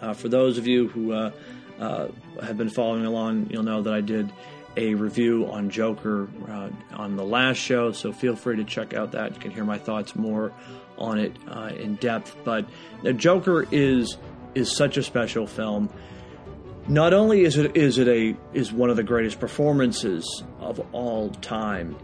[0.00, 1.30] Uh, for those of you who uh,
[1.78, 2.08] uh,
[2.42, 4.32] have been following along, you'll know that I did
[4.76, 9.12] a review on Joker uh, on the last show, so feel free to check out
[9.12, 9.34] that.
[9.34, 10.52] You can hear my thoughts more
[10.98, 12.36] on it uh, in depth.
[12.44, 12.66] But
[13.02, 14.16] the Joker is
[14.54, 15.90] is such a special film.
[16.86, 21.30] Not only is it is it a is one of the greatest performances of all
[21.30, 21.96] time,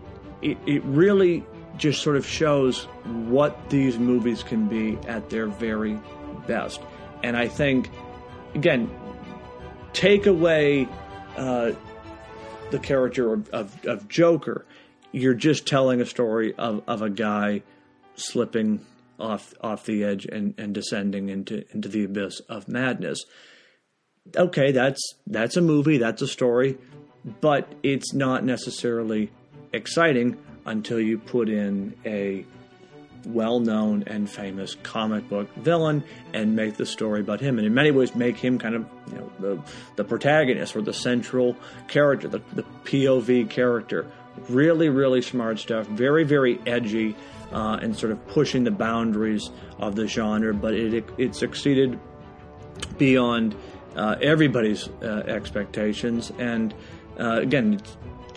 [0.42, 1.44] it, it really
[1.76, 2.84] just sort of shows
[3.28, 5.98] what these movies can be at their very
[6.46, 6.80] best.
[7.22, 7.90] And I think,
[8.54, 8.90] again,
[9.92, 10.88] take away
[11.36, 11.72] uh,
[12.70, 14.64] the character of, of, of, Joker,
[15.12, 17.62] you're just telling a story of, of a guy
[18.14, 18.84] slipping
[19.18, 23.24] off off the edge and, and descending into into the abyss of madness.
[24.36, 26.78] Okay, that's that's a movie, that's a story,
[27.40, 29.30] but it's not necessarily
[29.72, 32.44] exciting until you put in a
[33.26, 36.02] well known and famous comic book villain
[36.32, 37.58] and make the story about him.
[37.58, 39.62] And in many ways, make him kind of you know, the,
[39.96, 41.56] the protagonist or the central
[41.88, 44.10] character, the, the POV character.
[44.48, 45.86] Really, really smart stuff.
[45.86, 47.16] Very, very edgy
[47.52, 51.98] uh, and sort of pushing the boundaries of the genre, but it, it, it succeeded
[52.96, 53.54] beyond
[53.96, 56.32] uh, everybody's uh, expectations.
[56.38, 56.74] And
[57.18, 57.80] uh, again,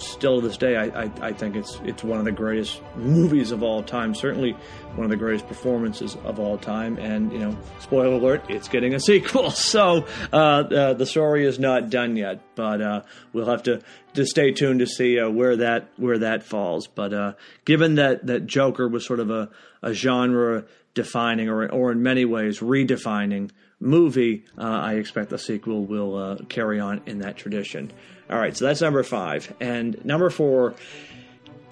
[0.05, 3.51] still to this day, I, I, I, think it's it's one of the greatest movies
[3.51, 4.13] of all time.
[4.13, 4.55] Certainly,
[4.95, 6.97] one of the greatest performances of all time.
[6.97, 9.51] And you know, spoiler alert, it's getting a sequel.
[9.63, 13.81] So uh, uh, the story is not done yet, but uh, we'll have to
[14.13, 16.87] to stay tuned to see uh, where that where that falls.
[16.87, 17.33] But uh,
[17.65, 19.49] given that that Joker was sort of a,
[19.81, 25.85] a genre defining, or or in many ways redefining movie, uh, I expect the sequel
[25.85, 27.91] will carry on in that tradition.
[28.29, 29.53] All right, so that's number five.
[29.59, 30.75] And number four,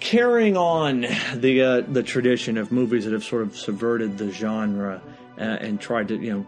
[0.00, 5.00] carrying on the uh, the tradition of movies that have sort of subverted the genre
[5.38, 6.46] uh, and tried to you know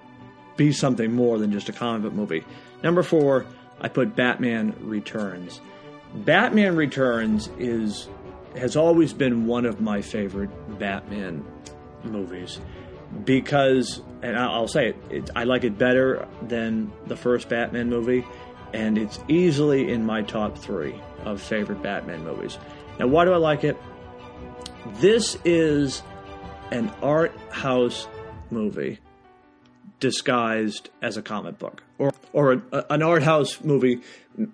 [0.57, 2.45] be something more than just a comic book movie.
[2.83, 3.47] Number four,
[3.81, 5.61] I put Batman Returns.
[6.14, 8.09] Batman Returns is
[8.57, 11.45] has always been one of my favorite Batman
[12.05, 12.61] movies
[13.25, 18.25] because, and I'll say it, it I like it better than the first Batman movie
[18.72, 22.59] and it's easily in my top three of favorite Batman movies.
[22.98, 23.77] Now, why do I like it?
[25.00, 26.03] This is
[26.70, 28.07] an art house
[28.50, 28.98] movie
[30.00, 34.00] disguised as a comic book, or or a, an art house movie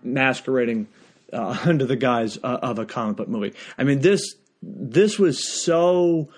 [0.03, 0.87] masquerading
[1.33, 3.55] uh, under the guise uh, of a comic book movie.
[3.77, 6.29] I mean this this was so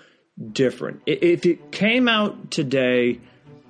[0.51, 1.01] different.
[1.05, 3.19] If it came out today,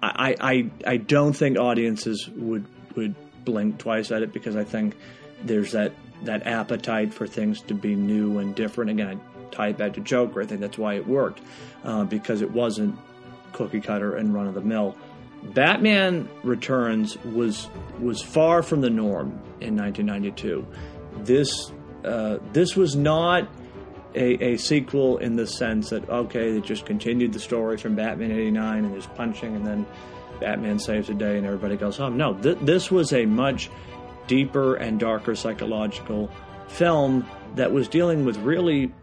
[0.01, 4.95] I I, I don't think audiences would would blink twice at it because I think
[5.43, 8.91] there's that that appetite for things to be new and different.
[8.91, 10.41] Again, I tie it back to Joker.
[10.41, 11.41] I think that's why it worked
[11.83, 12.97] uh, because it wasn't
[13.51, 14.95] cookie cutter and run of the mill.
[15.43, 17.67] Batman Returns was
[17.99, 20.65] was far from the norm in 1992.
[21.19, 21.71] This
[22.05, 23.47] uh, this was not
[24.15, 28.31] a, a, sequel in the sense that okay, they just continued the story from Batman
[28.31, 29.85] '89 and there's punching and then
[30.43, 32.17] Batman saves the day and everybody goes home.
[32.17, 33.69] No, th- this was a much
[34.27, 36.29] deeper and darker psychological
[36.67, 37.25] film
[37.55, 38.93] that was dealing with really,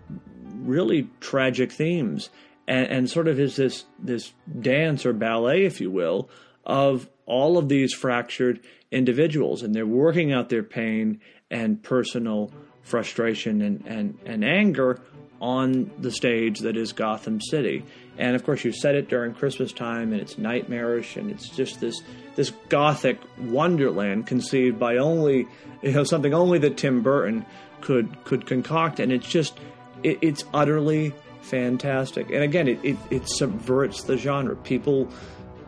[0.59, 2.29] really tragic themes
[2.69, 6.29] and, and sort of is this this dance or ballet, if you will,
[6.67, 13.63] of all of these fractured individuals and they're working out their pain and personal frustration
[13.63, 15.01] and, and, and anger
[15.41, 17.85] on the stage that is Gotham City.
[18.19, 21.81] And of course, you set it during Christmas time, and it's nightmarish, and it's just
[21.81, 22.03] this
[22.37, 25.47] this gothic wonderland conceived by only
[25.83, 27.47] you know something only that Tim Burton
[27.81, 29.59] could could concoct, and it's just
[30.03, 32.31] it, it's utterly fantastic.
[32.31, 34.57] And again, it, it, it subverts the genre.
[34.57, 35.09] People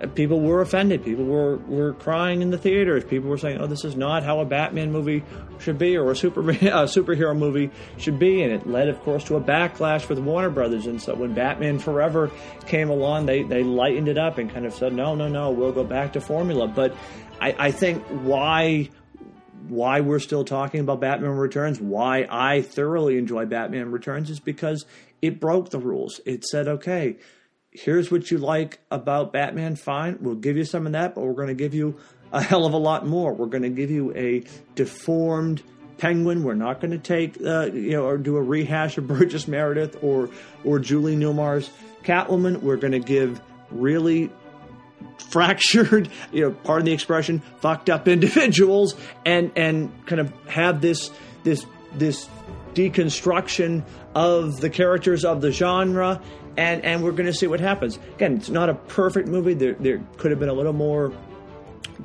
[0.08, 1.04] people were offended.
[1.04, 3.04] People were, were crying in the theaters.
[3.04, 5.22] People were saying, "Oh, this is not how a Batman movie
[5.58, 9.24] should be, or a Superman a superhero movie should be." And it led, of course,
[9.24, 10.86] to a backlash with Warner Brothers.
[10.86, 12.30] And so when Batman Forever
[12.66, 15.72] came along, they they lightened it up and kind of said, "No, no, no, we'll
[15.72, 16.94] go back to formula." But
[17.40, 18.90] I, I think why
[19.68, 24.84] why we're still talking about Batman Returns, why I thoroughly enjoy Batman Returns, is because
[25.20, 26.20] it broke the rules.
[26.26, 27.18] It said, "Okay."
[27.72, 31.32] Here's what you like about Batman, fine, we'll give you some of that, but we're
[31.32, 31.98] going to give you
[32.30, 33.32] a hell of a lot more.
[33.32, 35.62] We're going to give you a deformed
[35.98, 36.44] Penguin.
[36.44, 40.02] We're not going to take, uh, you know, or do a rehash of Burgess Meredith
[40.02, 40.30] or
[40.64, 41.70] or Julie Newmar's
[42.02, 42.62] Catwoman.
[42.62, 44.30] We're going to give really
[45.30, 51.10] fractured, you know, pardon the expression, fucked up individuals, and and kind of have this
[51.44, 52.28] this this
[52.74, 56.20] deconstruction of the characters of the genre
[56.56, 57.98] and and we're going to see what happens.
[58.14, 59.54] Again, it's not a perfect movie.
[59.54, 61.12] There there could have been a little more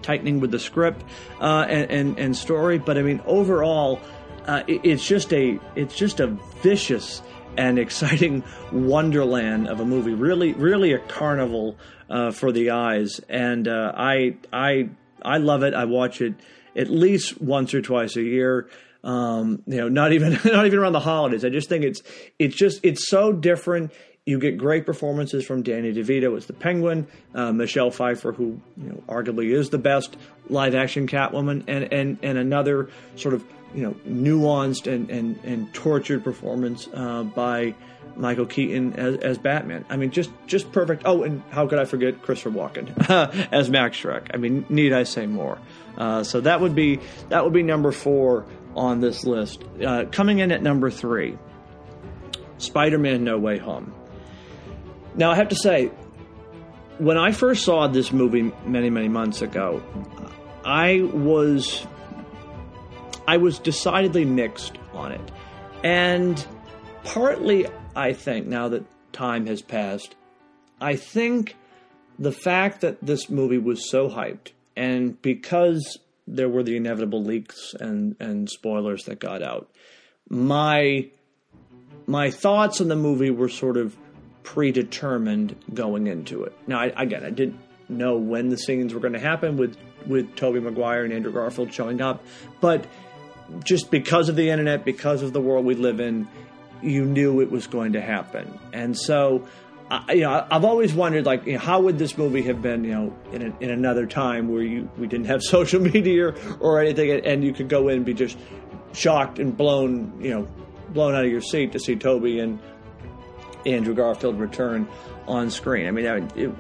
[0.02, 1.04] tightening with the script
[1.42, 4.00] uh, and, and, and story, but I mean overall,
[4.46, 6.28] uh, it, it's just a it's just a
[6.62, 7.22] vicious
[7.58, 10.14] and exciting wonderland of a movie.
[10.14, 11.78] Really, really a carnival
[12.10, 14.90] uh, for the eyes, and uh, I I
[15.22, 15.74] I love it.
[15.74, 16.36] I watch it
[16.76, 18.70] at least once or twice a year.
[19.04, 21.44] Um, you know, not even not even around the holidays.
[21.44, 22.02] I just think it's
[22.40, 23.92] it's just it's so different
[24.28, 28.90] you get great performances from Danny DeVito as the Penguin, uh, Michelle Pfeiffer, who you
[28.90, 30.18] know arguably is the best
[30.50, 35.74] live action Catwoman, and and and another sort of you know nuanced and and, and
[35.74, 37.74] tortured performance uh, by
[38.18, 39.86] Michael Keaton as, as Batman.
[39.90, 41.04] I mean, just just perfect.
[41.06, 44.32] Oh, and how could I forget Christopher Walken as Max Shreck?
[44.34, 45.58] I mean, need I say more?
[45.98, 49.64] Uh, so that would be that would be number four on this list.
[49.82, 51.38] Uh, coming in at number three,
[52.58, 53.94] Spider-Man: No Way Home.
[55.18, 55.88] Now, I have to say,
[57.00, 59.84] when I first saw this movie many, many months ago,
[60.64, 61.86] I was
[63.28, 65.32] I was decidedly mixed on it.
[65.84, 66.46] And
[67.04, 70.16] partly I think now that time has passed,
[70.80, 71.56] I think
[72.20, 77.74] the fact that this movie was so hyped and because there were the inevitable leaks
[77.80, 79.70] and, and spoilers that got out,
[80.30, 81.10] my
[82.06, 83.98] my thoughts on the movie were sort of
[84.54, 86.54] predetermined going into it.
[86.68, 89.76] Now, I, again, I didn't know when the scenes were going to happen with
[90.06, 92.24] with Tobey Maguire and Andrew Garfield showing up,
[92.62, 92.88] but
[93.66, 96.30] just because of the internet, because of the world we live in,
[96.82, 99.46] you knew it was going to happen, and so.
[99.90, 102.84] I, you know, I've always wondered, like, you know, how would this movie have been,
[102.84, 106.82] you know, in, a, in another time where you we didn't have social media or
[106.82, 108.38] anything, and you could go in and be just
[108.92, 110.48] shocked and blown, you know,
[110.90, 112.60] blown out of your seat to see Tobey and
[113.68, 114.88] Andrew Garfield return
[115.28, 115.88] on screen.
[115.88, 116.52] I mean, it,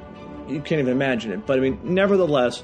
[0.47, 1.45] you can't even imagine it.
[1.45, 2.63] But I mean, nevertheless,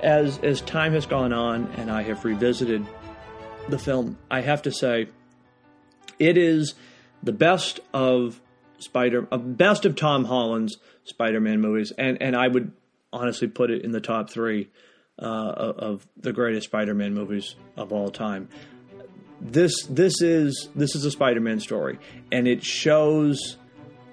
[0.00, 2.86] as as time has gone on and I have revisited
[3.68, 5.08] the film, I have to say
[6.18, 6.74] it is
[7.22, 8.40] the best of
[8.78, 12.72] Spider, uh, best of Tom Holland's Spider-Man movies, and and I would
[13.12, 14.68] honestly put it in the top three
[15.18, 18.48] uh, of the greatest Spider-Man movies of all time.
[19.40, 21.98] This this is this is a Spider-Man story,
[22.32, 23.56] and it shows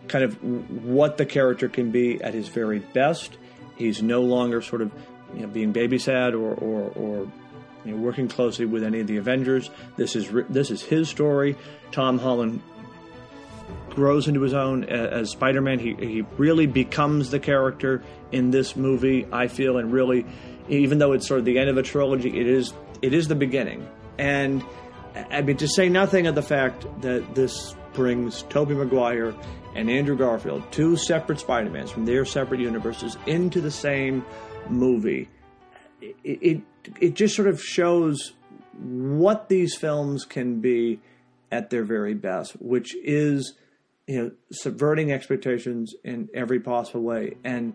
[0.07, 0.41] kind of
[0.83, 3.37] what the character can be at his very best.
[3.75, 4.91] He's no longer sort of
[5.33, 7.31] you know, being babysat or, or, or
[7.85, 9.69] you know, working closely with any of the Avengers.
[9.97, 11.55] This is this is his story.
[11.91, 12.61] Tom Holland
[13.89, 15.79] grows into his own as Spider-Man.
[15.79, 19.27] He he really becomes the character in this movie.
[19.31, 20.25] I feel, and really,
[20.69, 23.35] even though it's sort of the end of a trilogy, it is it is the
[23.35, 23.87] beginning.
[24.17, 24.63] And
[25.31, 29.33] I mean, to say nothing of the fact that this brings Tobey Maguire
[29.75, 34.25] and Andrew Garfield, two separate Spider-Mans from their separate universes, into the same
[34.69, 35.29] movie.
[36.01, 36.61] It, it,
[36.99, 38.33] it just sort of shows
[38.81, 40.99] what these films can be
[41.51, 43.53] at their very best, which is
[44.07, 47.73] you know subverting expectations in every possible way and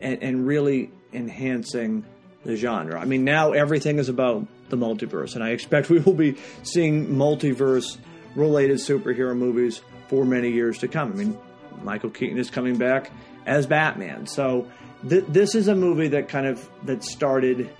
[0.00, 2.04] and, and really enhancing
[2.44, 2.98] the genre.
[3.00, 7.08] I mean, now everything is about the multiverse, and I expect we will be seeing
[7.08, 7.98] multiverse
[8.34, 11.12] related superhero movies for many years to come.
[11.12, 11.38] I mean,
[11.82, 13.10] Michael Keaton is coming back
[13.46, 14.68] as Batman, so
[15.08, 17.70] th- this is a movie that kind of that started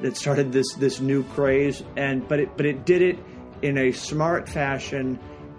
[0.00, 3.18] that started this this new craze, and but it but it did it
[3.62, 5.18] in a smart fashion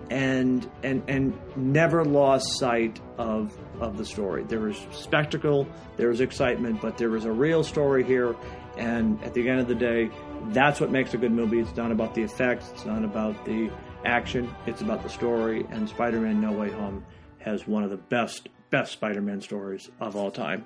[0.10, 4.44] and and and never lost sight of of the story.
[4.44, 8.36] There was spectacle, there was excitement, but there was a real story here.
[8.78, 10.10] And at the end of the day,
[10.50, 11.60] that's what makes a good movie.
[11.60, 13.70] It's not about the effects, it's not about the
[14.06, 15.66] action, it's about the story.
[15.72, 17.06] And Spider-Man: No Way Home
[17.40, 20.66] has one of the best best Spider-Man stories of all time.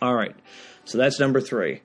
[0.00, 0.34] All right,
[0.84, 1.80] so that's number three.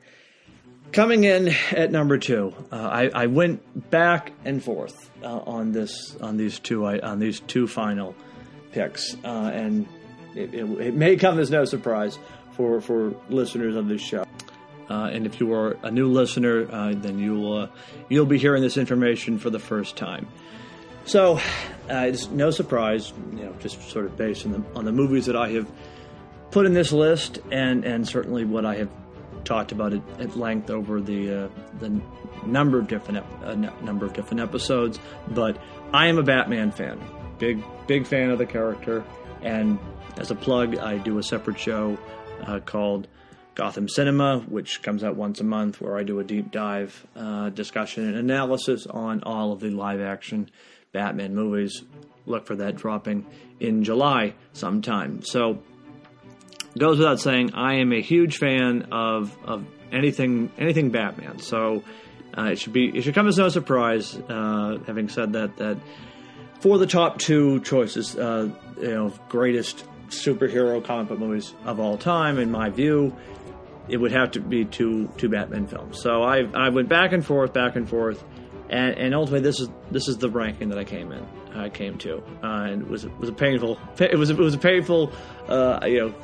[0.91, 6.15] Coming in at number two, uh, I, I, went back and forth uh, on this
[6.19, 8.15] on these two on these two final
[8.71, 9.87] picks, uh, and
[10.33, 12.17] it, it, it, may come as no surprise
[12.53, 14.25] for for listeners of this show.
[14.89, 17.67] Uh, and if you are a new listener, uh, then you'll uh,
[18.09, 20.27] you'll be hearing this information for the first time.
[21.05, 21.39] So
[21.87, 25.35] it's no surprise, you know, just sort of based on the on the movies that
[25.35, 25.67] I have
[26.51, 28.89] put in this list, and and certainly what I have
[29.43, 32.01] talked about it at length over the uh, the
[32.45, 34.99] number of different uh, number of different episodes.
[35.29, 35.57] But
[35.93, 36.99] I am a Batman fan,
[37.37, 39.03] big big fan of the character.
[39.41, 39.79] And
[40.17, 41.97] as a plug, I do a separate show
[42.45, 43.07] uh, called
[43.55, 47.49] Gotham Cinema, which comes out once a month, where I do a deep dive uh,
[47.49, 50.49] discussion and analysis on all of the live action
[50.91, 51.83] Batman movies.
[52.25, 53.25] Look for that dropping
[53.59, 55.23] in July sometime.
[55.23, 55.61] So
[56.77, 61.39] goes without saying, I am a huge fan of of anything anything Batman.
[61.39, 61.83] So
[62.37, 64.15] uh, it should be it should come as no surprise.
[64.15, 65.77] Uh, having said that, that
[66.59, 71.97] for the top two choices, uh, you know, greatest superhero comic book movies of all
[71.97, 73.15] time, in my view,
[73.87, 76.01] it would have to be two two Batman films.
[76.01, 78.23] So I I went back and forth, back and forth,
[78.69, 81.25] and, and ultimately this is this is the ranking that I came in.
[81.53, 84.53] I came to, uh, and it was it was a painful it was it was
[84.53, 85.11] a painful
[85.47, 86.15] uh, you know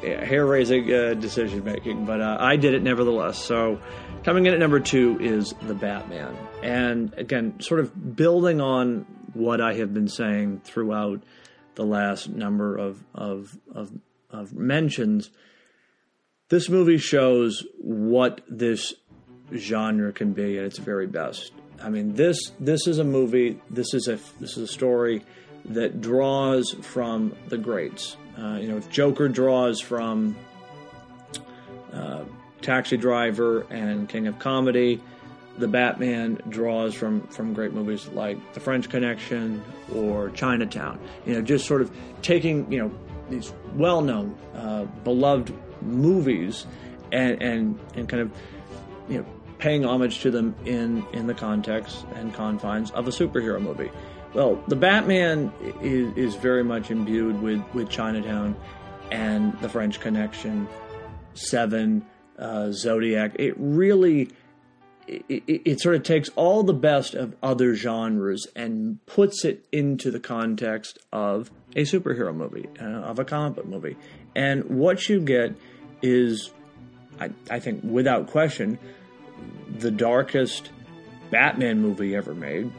[0.00, 3.38] hair raising uh, decision making, but uh, I did it nevertheless.
[3.38, 3.80] So,
[4.24, 6.36] coming in at number two is The Batman.
[6.62, 11.22] And again, sort of building on what I have been saying throughout
[11.78, 13.92] the last number of, of, of,
[14.30, 15.30] of mentions,
[16.48, 18.94] this movie shows what this
[19.54, 21.52] genre can be at its very best.
[21.80, 23.60] I mean, this this is a movie.
[23.70, 25.22] This is a this is a story
[25.66, 28.16] that draws from the greats.
[28.36, 30.36] Uh, you know, if Joker draws from
[31.92, 32.24] uh,
[32.60, 35.00] Taxi Driver and King of Comedy,
[35.58, 39.62] the Batman draws from from great movies like The French Connection
[39.94, 40.98] or Chinatown.
[41.26, 41.90] You know, just sort of
[42.22, 42.92] taking you know
[43.30, 45.52] these well-known, uh, beloved
[45.82, 46.66] movies
[47.12, 48.32] and and and kind of
[49.08, 49.26] you know
[49.58, 53.90] paying homage to them in in the context and confines of a superhero movie.
[54.34, 58.56] Well, the Batman is, is very much imbued with, with Chinatown
[59.10, 60.68] and the French Connection,
[61.32, 62.04] Seven,
[62.38, 63.32] uh, Zodiac.
[63.38, 64.30] It really,
[65.28, 70.10] it, it, sort of takes all the best of other genres and puts it into
[70.10, 73.96] the context of a superhero movie, uh, of a comic book movie.
[74.34, 75.54] And what you get
[76.02, 76.52] is,
[77.20, 78.78] I, I think, without question,
[79.78, 80.70] the darkest
[81.30, 82.70] Batman movie ever made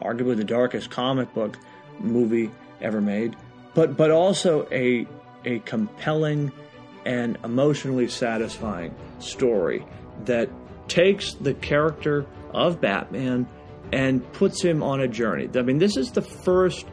[0.00, 1.58] arguably the darkest comic book
[1.98, 2.50] movie
[2.80, 3.36] ever made,
[3.74, 5.06] but but also a
[5.44, 6.52] a compelling
[7.04, 9.84] and emotionally satisfying story
[10.24, 10.48] that
[10.90, 13.48] takes the character of Batman
[13.92, 15.48] and puts him on a journey.
[15.54, 16.86] I mean, this is the first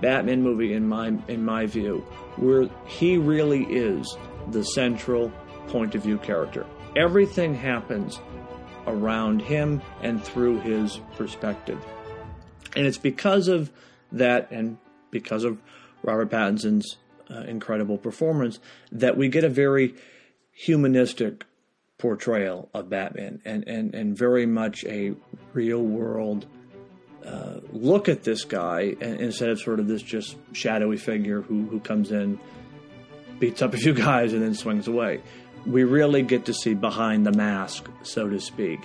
[0.00, 2.00] Batman movie in my in my view
[2.36, 4.16] where he really is
[4.50, 5.32] the central
[5.68, 6.66] point of view character.
[6.96, 8.20] Everything happens
[8.86, 11.82] around him and through his perspective.
[12.76, 13.70] And it's because of
[14.12, 14.78] that and
[15.10, 15.62] because of
[16.02, 16.96] Robert Pattinson's
[17.30, 18.58] uh, incredible performance
[18.92, 19.94] that we get a very
[20.52, 21.44] humanistic
[21.98, 25.14] portrayal of Batman and, and, and very much a
[25.52, 26.46] real world
[27.24, 31.80] uh, look at this guy instead of sort of this just shadowy figure who, who
[31.80, 32.38] comes in,
[33.38, 35.22] beats up a few guys, and then swings away.
[35.64, 38.80] We really get to see behind the mask, so to speak.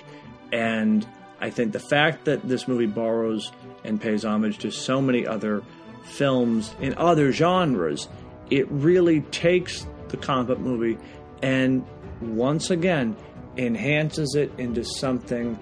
[0.53, 1.05] And
[1.41, 3.51] I think the fact that this movie borrows
[3.83, 5.61] and pays homage to so many other
[6.05, 8.07] films in other genres,
[8.49, 10.97] it really takes the comic book movie
[11.41, 11.85] and
[12.21, 13.15] once again
[13.57, 15.57] enhances it into something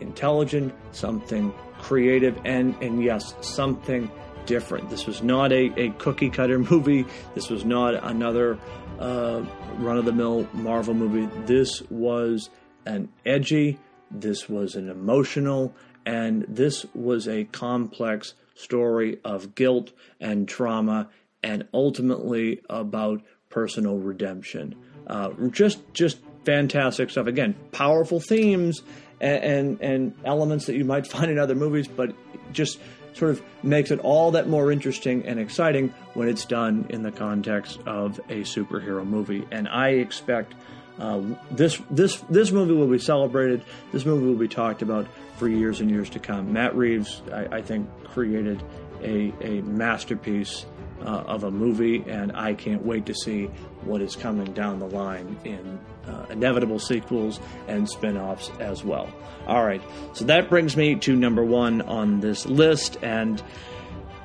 [0.00, 4.10] intelligent, something creative, and, and yes, something
[4.46, 4.90] different.
[4.90, 7.06] This was not a, a cookie cutter movie.
[7.34, 8.58] This was not another
[8.98, 9.44] uh,
[9.78, 11.28] run of the mill Marvel movie.
[11.46, 12.50] This was
[12.86, 13.78] an edgy,
[14.10, 15.74] this was an emotional,
[16.06, 21.08] and this was a complex story of guilt and trauma
[21.42, 24.74] and ultimately about personal redemption.
[25.06, 27.26] Uh, just just fantastic stuff.
[27.26, 28.82] Again, powerful themes
[29.20, 32.14] and, and, and elements that you might find in other movies, but
[32.52, 32.78] just
[33.12, 37.10] sort of makes it all that more interesting and exciting when it's done in the
[37.10, 39.46] context of a superhero movie.
[39.50, 40.54] And I expect
[40.98, 43.62] uh, this this this movie will be celebrated.
[43.92, 45.06] This movie will be talked about
[45.38, 46.52] for years and years to come.
[46.52, 48.62] Matt Reeves, I, I think, created
[49.02, 50.66] a, a masterpiece
[51.02, 53.46] uh, of a movie, and I can't wait to see
[53.84, 59.08] what is coming down the line in uh, inevitable sequels and spin offs as well.
[59.46, 59.82] All right,
[60.12, 63.42] so that brings me to number one on this list, and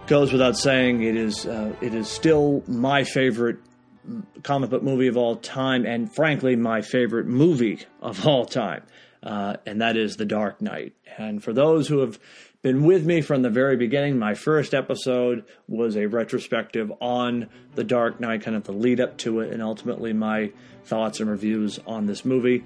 [0.07, 3.57] goes without saying, it is uh, it is still my favorite
[4.43, 8.84] comic book movie of all time, and frankly, my favorite movie of all time,
[9.23, 10.93] uh, and that is The Dark Knight.
[11.17, 12.19] And for those who have
[12.66, 14.18] been with me from the very beginning.
[14.18, 19.20] My first episode was a retrospective on The Dark Knight, kind of the lead up
[19.20, 20.51] to it, and ultimately my
[20.84, 22.63] thoughts and reviews on this movie.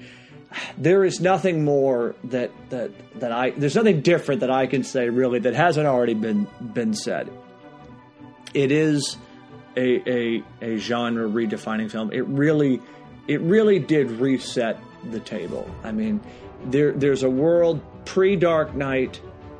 [0.78, 5.10] There is nothing more that that that I there's nothing different that I can say
[5.10, 7.30] really that hasn't already been been said.
[8.54, 9.18] It is
[9.76, 12.14] a a, a genre redefining film.
[12.14, 12.80] It really
[13.28, 14.80] it really did reset
[15.12, 15.70] the table.
[15.84, 16.22] I mean,
[16.64, 19.20] there there's a world pre Dark Knight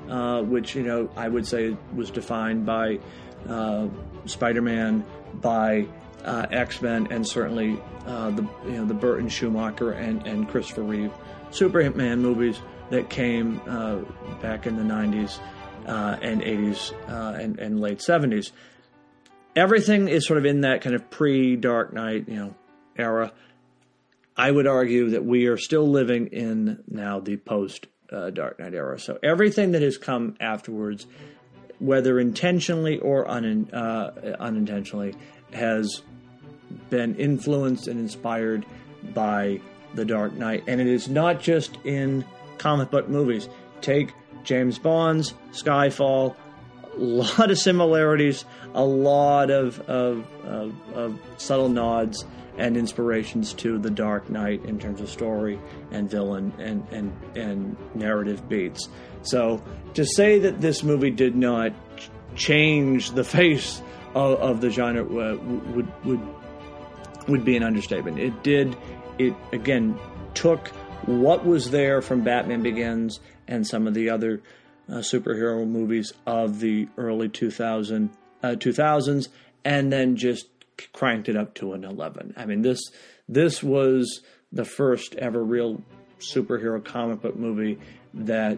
[0.10, 3.00] uh, which you know I would say was defined by
[3.48, 3.88] uh,
[4.26, 5.06] Spider-Man,
[5.36, 5.88] by
[6.26, 11.12] uh, X-Men, and certainly uh, the you know the Burton Schumacher and, and Christopher Reeve
[11.52, 13.98] Superman movies that came uh,
[14.42, 15.40] back in the '90s
[15.86, 16.94] and '80s
[17.40, 18.52] and, and late '70s.
[19.56, 22.56] Everything is sort of in that kind of pre-Dark Knight, you know,
[22.98, 23.34] era.
[24.38, 28.74] I would argue that we are still living in now the post uh, Dark Knight
[28.74, 29.00] era.
[29.00, 31.08] So everything that has come afterwards,
[31.80, 35.16] whether intentionally or un- uh, unintentionally,
[35.54, 36.02] has
[36.90, 38.66] been influenced and inspired
[39.14, 39.60] by
[39.94, 40.64] the Dark Knight.
[40.68, 42.26] And it is not just in
[42.58, 43.50] comic book movies.
[43.82, 46.36] Take James Bond's Skyfall,
[46.96, 52.26] a lot of similarities, a lot of, of, of, of subtle nods
[52.60, 55.60] and inspirations to The Dark Knight in terms of story
[55.92, 58.90] and villain and, and, and narrative beats.
[59.24, 61.74] So to say that this movie did not
[62.36, 63.82] change the face
[64.14, 66.22] of, of the genre uh, would, would,
[67.28, 68.20] would be an understatement.
[68.20, 68.76] It did,
[69.18, 69.98] it again
[70.34, 70.68] took
[71.06, 74.42] what was there from Batman Begins and some of the other
[74.90, 78.10] uh, superhero movies of the early 2000,
[78.44, 79.30] uh, 2000s
[79.64, 80.48] and then just
[80.94, 82.34] cranked it up to an 11.
[82.38, 82.82] I mean, this
[83.28, 84.22] this was
[84.52, 85.82] the first ever real
[86.20, 87.80] superhero comic book movie
[88.14, 88.58] that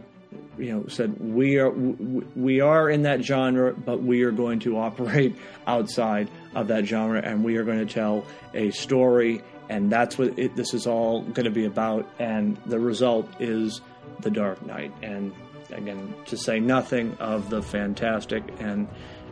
[0.58, 4.78] you know said we are we are in that genre but we are going to
[4.78, 5.36] operate
[5.68, 10.38] outside of that genre and we are going to tell a story and that's what
[10.40, 13.82] it, this is all going to be about and the result is
[14.22, 15.34] the dark knight and
[15.72, 18.88] again to say nothing of the fantastic and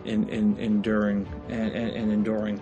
[0.09, 2.61] in, in, enduring and, and enduring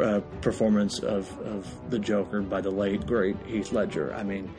[0.00, 4.14] uh, performance of, of the Joker by the late great Heath Ledger.
[4.14, 4.52] I mean,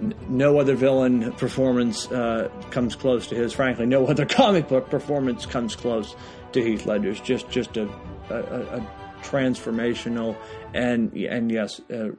[0.00, 3.52] n- no other villain performance uh, comes close to his.
[3.52, 6.14] Frankly, no other comic book performance comes close
[6.52, 7.20] to Heath Ledger's.
[7.20, 7.88] Just just a,
[8.30, 8.90] a, a
[9.22, 10.36] transformational
[10.74, 12.10] and and yes, uh,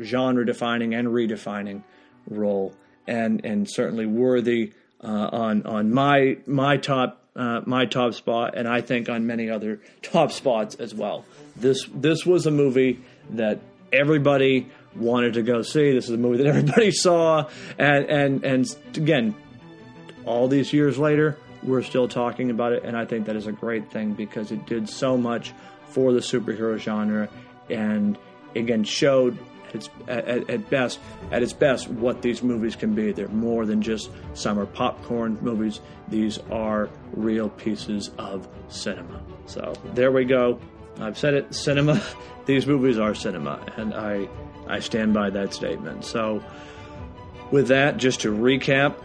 [0.00, 1.82] genre defining and redefining
[2.28, 2.74] role,
[3.06, 8.66] and and certainly worthy uh, on on my my top uh, my top spot, and
[8.66, 11.24] I think on many other top spots as well.
[11.54, 13.60] This this was a movie that
[13.92, 15.92] everybody wanted to go see.
[15.92, 19.34] This is a movie that everybody saw, and and and again,
[20.24, 23.52] all these years later, we're still talking about it, and I think that is a
[23.52, 25.52] great thing because it did so much
[25.88, 27.28] for the superhero genre,
[27.68, 28.18] and
[28.54, 29.38] again showed
[29.76, 30.98] its at, at, best
[31.30, 33.12] at its best what these movies can be.
[33.12, 35.80] They're more than just summer popcorn movies.
[36.08, 39.22] These are real pieces of cinema.
[39.46, 40.60] So there we go.
[40.98, 41.54] I've said it.
[41.54, 42.02] Cinema.
[42.46, 44.28] These movies are cinema, and I
[44.68, 46.04] I stand by that statement.
[46.04, 46.42] So
[47.50, 49.02] with that, just to recap,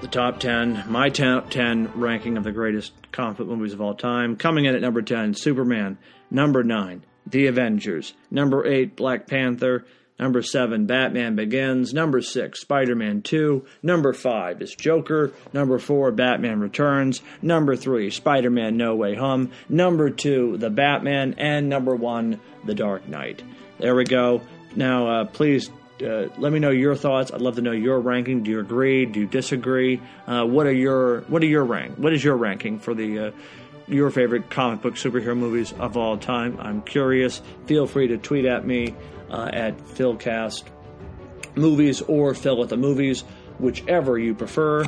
[0.00, 4.36] the top 10, my top 10 ranking of the greatest book movies of all time.
[4.36, 5.98] Coming in at number 10, Superman.
[6.30, 8.14] Number 9, The Avengers.
[8.30, 9.84] Number 8, Black Panther.
[10.18, 11.92] Number 7, Batman Begins.
[11.92, 13.64] Number 6, Spider Man 2.
[13.82, 15.32] Number 5 is Joker.
[15.52, 17.20] Number 4, Batman Returns.
[17.42, 19.50] Number 3, Spider Man No Way Home.
[19.68, 21.34] Number 2, The Batman.
[21.38, 23.42] And number 1, The Dark Knight.
[23.78, 24.40] There we go.
[24.76, 25.70] Now, uh, please
[26.00, 27.32] uh, let me know your thoughts.
[27.32, 28.42] I'd love to know your ranking.
[28.42, 29.06] Do you agree?
[29.06, 30.00] Do you disagree?
[30.26, 31.98] Uh, what are your What are your rank?
[31.98, 33.30] What is your ranking for the uh,
[33.86, 36.58] your favorite comic book superhero movies of all time?
[36.60, 37.42] I'm curious.
[37.66, 38.94] Feel free to tweet at me
[39.30, 40.64] uh, at Philcast
[41.54, 43.22] Movies or Phil at the Movies,
[43.58, 44.84] whichever you prefer.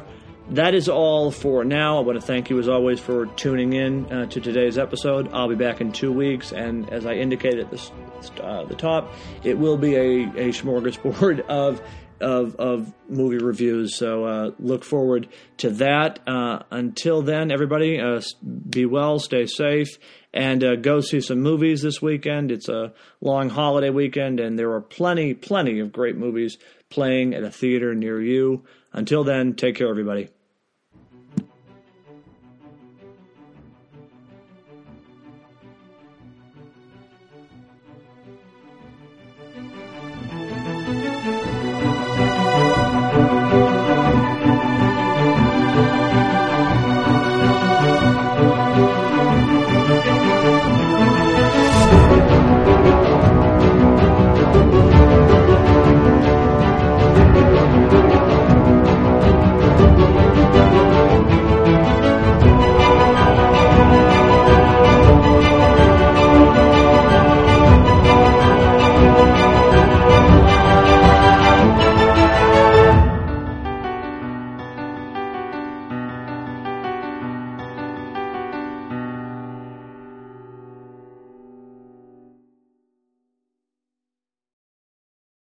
[0.50, 1.98] That is all for now.
[1.98, 5.32] I want to thank you, as always, for tuning in uh, to today's episode.
[5.32, 9.12] I'll be back in two weeks, and as I indicated at the, uh, the top,
[9.42, 11.82] it will be a, a smorgasbord of
[12.20, 13.96] of, of movie reviews.
[13.96, 16.20] So uh, look forward to that.
[16.26, 18.20] Uh, until then, everybody, uh,
[18.68, 19.98] be well, stay safe,
[20.32, 22.50] and uh, go see some movies this weekend.
[22.50, 26.58] It's a long holiday weekend, and there are plenty, plenty of great movies
[26.90, 28.64] playing at a theater near you.
[28.92, 30.28] Until then, take care, everybody.